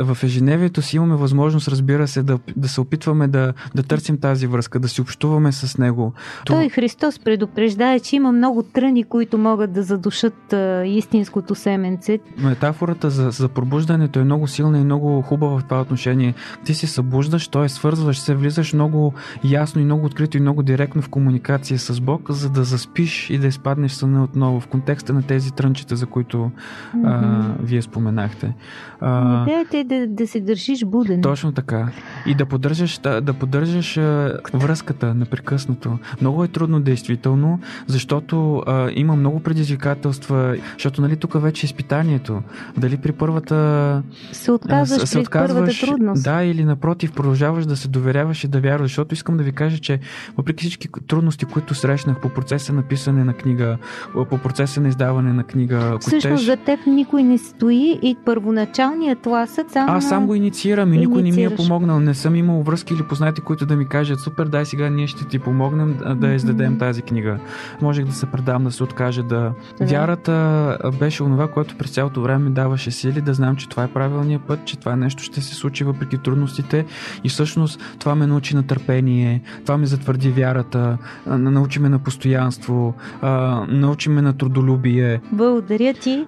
В 0.00 0.18
ежедневието 0.22 0.82
си 0.82 0.96
имаме 0.96 1.16
възможност, 1.16 1.68
разбира 1.68 2.08
се, 2.08 2.22
да, 2.22 2.38
да 2.56 2.68
се 2.68 2.80
опитваме 2.80 3.28
да, 3.28 3.52
да 3.74 3.82
търсим 3.82 4.18
тази 4.18 4.46
връзка, 4.46 4.80
да 4.80 4.88
си 4.88 5.00
общуваме 5.00 5.52
с 5.52 5.78
Него. 5.78 6.12
Той 6.46 6.68
Христос 6.68 7.18
предупреждава, 7.18 8.00
че 8.00 8.16
има 8.16 8.32
много 8.32 8.62
тръни, 8.62 9.04
които 9.04 9.38
могат 9.38 9.72
да 9.72 9.82
задушат 9.82 10.52
а, 10.52 10.84
истинското 10.86 11.54
семенце. 11.54 12.18
Метафората 12.38 13.10
за, 13.10 13.30
за 13.30 13.48
пробуждането 13.48 14.18
е 14.20 14.24
много 14.24 14.46
силна 14.46 14.78
и 14.78 14.84
много 14.84 15.22
хубава 15.22 15.58
в 15.58 15.64
това 15.64 15.80
отношение. 15.80 16.34
Ти 16.64 16.74
се 16.74 16.86
събуждаш, 16.86 17.48
т.е. 17.48 17.68
свързваш 17.68 18.18
се, 18.18 18.34
влизаш 18.34 18.72
много 18.72 19.14
ясно 19.44 19.80
и 19.80 19.84
много 19.84 20.06
открито 20.06 20.36
и 20.36 20.40
много 20.40 20.62
директно 20.62 21.02
в 21.02 21.08
комуникация 21.08 21.43
комуникация 21.44 21.78
с 21.78 22.00
Бог, 22.00 22.30
за 22.30 22.50
да 22.50 22.64
заспиш 22.64 23.30
и 23.30 23.38
да 23.38 23.46
изпаднеш 23.46 23.92
съня 23.92 24.24
отново 24.24 24.60
в 24.60 24.66
контекста 24.66 25.12
на 25.12 25.22
тези 25.22 25.52
трънчета, 25.52 25.96
за 25.96 26.06
които 26.06 26.36
mm-hmm. 26.36 27.02
а, 27.04 27.54
вие 27.62 27.82
споменахте. 27.82 28.54
А, 29.00 29.42
Идеята 29.42 29.78
е 29.78 29.84
да, 29.84 30.06
да 30.06 30.26
се 30.26 30.40
държиш 30.40 30.84
буден. 30.84 31.22
Точно 31.22 31.52
така. 31.52 31.88
И 32.26 32.34
да 32.34 32.46
поддържаш, 32.46 32.98
да, 32.98 33.20
да 33.20 33.32
поддържаш 33.34 33.96
а, 33.96 34.38
връзката 34.54 35.14
непрекъснато. 35.14 35.98
Много 36.20 36.44
е 36.44 36.48
трудно, 36.48 36.80
действително, 36.80 37.60
защото 37.86 38.62
а, 38.66 38.90
има 38.94 39.16
много 39.16 39.40
предизвикателства, 39.40 40.56
защото 40.72 41.02
нали 41.02 41.16
тук 41.16 41.40
вече 41.42 41.66
е 41.66 41.68
изпитанието. 41.68 42.42
Дали 42.76 42.96
при 42.96 43.12
първата... 43.12 44.02
Се 44.32 44.52
отказваш 44.52 45.02
а, 45.02 45.06
се, 45.06 45.22
при 45.22 45.24
първата 45.32 45.80
трудност. 45.80 46.24
Да, 46.24 46.42
или 46.42 46.64
напротив, 46.64 47.12
продължаваш 47.12 47.66
да 47.66 47.76
се 47.76 47.88
доверяваш 47.88 48.44
и 48.44 48.48
да 48.48 48.60
вярваш, 48.60 48.90
защото 48.90 49.14
искам 49.14 49.36
да 49.36 49.42
ви 49.42 49.52
кажа, 49.52 49.78
че 49.78 50.00
въпреки 50.36 50.62
всички 50.62 50.88
трудности, 51.06 51.33
трудности, 51.36 51.44
които 51.52 51.74
срещнах 51.74 52.20
по 52.20 52.28
процеса 52.28 52.72
на 52.72 52.82
писане 52.82 53.24
на 53.24 53.34
книга, 53.34 53.78
по 54.30 54.38
процеса 54.38 54.80
на 54.80 54.88
издаване 54.88 55.32
на 55.32 55.44
книга. 55.44 55.96
Всъщност 56.00 56.44
за 56.44 56.56
теб 56.56 56.80
никой 56.86 57.22
не 57.22 57.38
стои 57.38 57.98
и 58.02 58.16
първоначалният 58.24 59.18
тласък 59.20 59.70
само... 59.70 59.92
Аз 59.92 60.08
сам 60.08 60.26
го 60.26 60.34
инициирам 60.34 60.94
и 60.94 60.98
никой 60.98 61.22
не 61.22 61.30
ми 61.30 61.44
е 61.44 61.56
помогнал. 61.56 62.00
Не 62.00 62.14
съм 62.14 62.36
имал 62.36 62.62
връзки 62.62 62.94
или 62.94 63.02
познати, 63.02 63.40
които 63.40 63.66
да 63.66 63.76
ми 63.76 63.88
кажат, 63.88 64.20
супер, 64.20 64.46
дай 64.46 64.66
сега 64.66 64.90
ние 64.90 65.06
ще 65.06 65.24
ти 65.24 65.38
помогнем 65.38 65.96
да 66.16 66.28
издадем 66.28 66.78
тази 66.78 67.02
книга. 67.02 67.38
Можех 67.82 68.04
да 68.04 68.12
се 68.12 68.26
предам, 68.26 68.64
да 68.64 68.72
се 68.72 68.82
откажа, 68.82 69.22
да... 69.22 69.52
да. 69.78 69.86
Вярата 69.86 70.78
беше 70.98 71.22
онова, 71.22 71.48
което 71.48 71.76
през 71.76 71.90
цялото 71.90 72.22
време 72.22 72.44
ми 72.44 72.50
даваше 72.50 72.90
сили, 72.90 73.20
да 73.20 73.34
знам, 73.34 73.56
че 73.56 73.68
това 73.68 73.84
е 73.84 73.88
правилният 73.88 74.42
път, 74.42 74.64
че 74.64 74.78
това 74.78 74.96
нещо 74.96 75.22
ще 75.22 75.40
се 75.40 75.54
случи 75.54 75.84
въпреки 75.84 76.18
трудностите 76.18 76.86
и 77.24 77.28
всъщност 77.28 77.80
това 77.98 78.14
ме 78.14 78.26
научи 78.26 78.56
на 78.56 78.62
търпение, 78.62 79.42
това 79.62 79.78
ме 79.78 79.86
затвърди 79.86 80.30
вярата, 80.30 80.98
научи 81.26 81.80
ме 81.80 81.88
на 81.88 81.98
постоянство, 81.98 82.94
научи 83.68 84.08
ме 84.10 84.22
на 84.22 84.32
трудолюбие. 84.32 85.20
Благодаря 85.32 85.94
ти. 85.94 86.26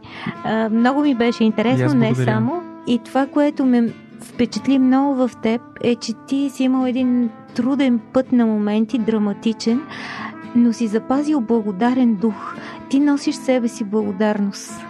Много 0.70 1.00
ми 1.00 1.14
беше 1.14 1.44
интересно, 1.44 1.94
не 1.98 2.14
само. 2.14 2.62
И 2.86 2.98
това, 3.04 3.26
което 3.26 3.64
ме 3.64 3.92
впечатли 4.20 4.78
много 4.78 5.14
в 5.14 5.30
теб 5.42 5.60
е, 5.80 5.94
че 5.94 6.12
ти 6.28 6.50
си 6.50 6.64
имал 6.64 6.86
един 6.86 7.30
труден 7.54 8.00
път 8.12 8.32
на 8.32 8.46
моменти, 8.46 8.98
драматичен, 8.98 9.80
но 10.56 10.72
си 10.72 10.86
запазил 10.86 11.40
благодарен 11.40 12.14
дух. 12.14 12.56
Ти 12.88 13.00
носиш 13.00 13.34
себе 13.34 13.68
си 13.68 13.84
благодарност. 13.84 14.85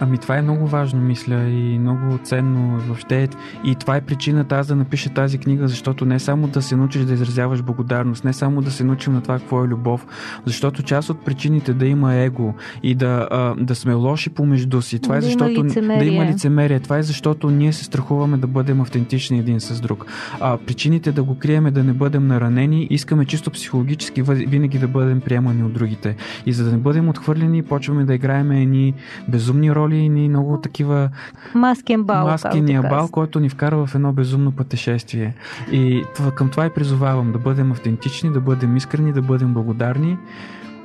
Ами 0.00 0.18
това 0.18 0.36
е 0.36 0.42
много 0.42 0.66
важно, 0.66 1.00
мисля, 1.00 1.48
и 1.48 1.78
много 1.78 2.18
ценно 2.18 2.78
въобще. 2.80 3.28
И 3.64 3.74
това 3.74 3.96
е 3.96 4.00
причината 4.00 4.56
аз 4.56 4.66
да 4.66 4.76
напиша 4.76 5.10
тази 5.10 5.38
книга, 5.38 5.68
защото 5.68 6.04
не 6.04 6.18
само 6.18 6.48
да 6.48 6.62
се 6.62 6.76
научиш 6.76 7.02
да 7.02 7.14
изразяваш 7.14 7.62
благодарност, 7.62 8.24
не 8.24 8.32
само 8.32 8.62
да 8.62 8.70
се 8.70 8.84
научим 8.84 9.12
на 9.12 9.20
това 9.20 9.38
какво 9.38 9.64
е 9.64 9.68
любов, 9.68 10.06
защото 10.46 10.82
част 10.82 11.10
от 11.10 11.24
причините 11.24 11.74
да 11.74 11.86
има 11.86 12.14
его 12.14 12.54
и 12.82 12.94
да, 12.94 13.28
а, 13.30 13.54
да 13.54 13.74
сме 13.74 13.94
лоши 13.94 14.30
помежду 14.30 14.82
си, 14.82 14.98
това 14.98 15.16
е 15.16 15.20
да 15.20 15.26
е 15.26 15.28
защото 15.28 15.52
има 15.52 15.98
да 15.98 16.04
има 16.04 16.24
лицемерие, 16.24 16.80
това 16.80 16.98
е 16.98 17.02
защото 17.02 17.50
ние 17.50 17.72
се 17.72 17.84
страхуваме 17.84 18.36
да 18.36 18.46
бъдем 18.46 18.80
автентични 18.80 19.38
един 19.38 19.60
с 19.60 19.80
друг. 19.80 20.06
А 20.40 20.58
причините 20.66 21.12
да 21.12 21.22
го 21.22 21.38
криеме, 21.38 21.70
да 21.70 21.84
не 21.84 21.92
бъдем 21.92 22.26
наранени, 22.26 22.86
искаме 22.90 23.24
чисто 23.24 23.50
психологически 23.50 24.22
винаги 24.22 24.78
да 24.78 24.88
бъдем 24.88 25.20
приемани 25.20 25.62
от 25.62 25.72
другите. 25.72 26.16
И 26.46 26.52
за 26.52 26.64
да 26.64 26.72
не 26.72 26.78
бъдем 26.78 27.08
отхвърлени, 27.08 27.62
почваме 27.62 28.04
да 28.04 28.14
играем 28.14 28.50
едни 28.50 28.94
безумни 29.28 29.74
роли 29.74 29.81
роли 29.82 29.96
и 29.96 30.08
ни 30.08 30.28
много 30.28 30.60
такива... 30.62 31.10
Маскен 31.54 32.04
бал. 32.04 32.26
Маскения 32.26 32.82
бал, 32.82 33.08
който 33.08 33.40
ни 33.40 33.48
вкара 33.48 33.86
в 33.86 33.94
едно 33.94 34.12
безумно 34.12 34.52
пътешествие. 34.52 35.34
И 35.72 36.04
това, 36.14 36.30
към 36.30 36.48
това 36.48 36.66
и 36.66 36.70
призовавам 36.70 37.32
да 37.32 37.38
бъдем 37.38 37.72
автентични, 37.72 38.32
да 38.32 38.40
бъдем 38.40 38.76
искрени, 38.76 39.12
да 39.12 39.22
бъдем 39.22 39.54
благодарни 39.54 40.16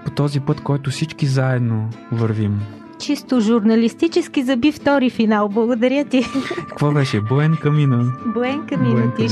по 0.06 0.12
този 0.12 0.40
път, 0.40 0.62
който 0.62 0.90
всички 0.90 1.26
заедно 1.26 1.90
вървим. 2.12 2.60
Чисто 3.00 3.40
журналистически 3.40 4.44
заби 4.44 4.72
втори 4.72 5.10
финал. 5.10 5.50
Благодаря 5.50 6.06
ти. 6.06 6.26
Какво 6.58 6.92
беше? 6.92 7.22
Буен 7.22 7.58
Камино. 7.62 8.12
Буен 8.34 8.66
Камино, 8.70 9.12
Тиш. 9.18 9.32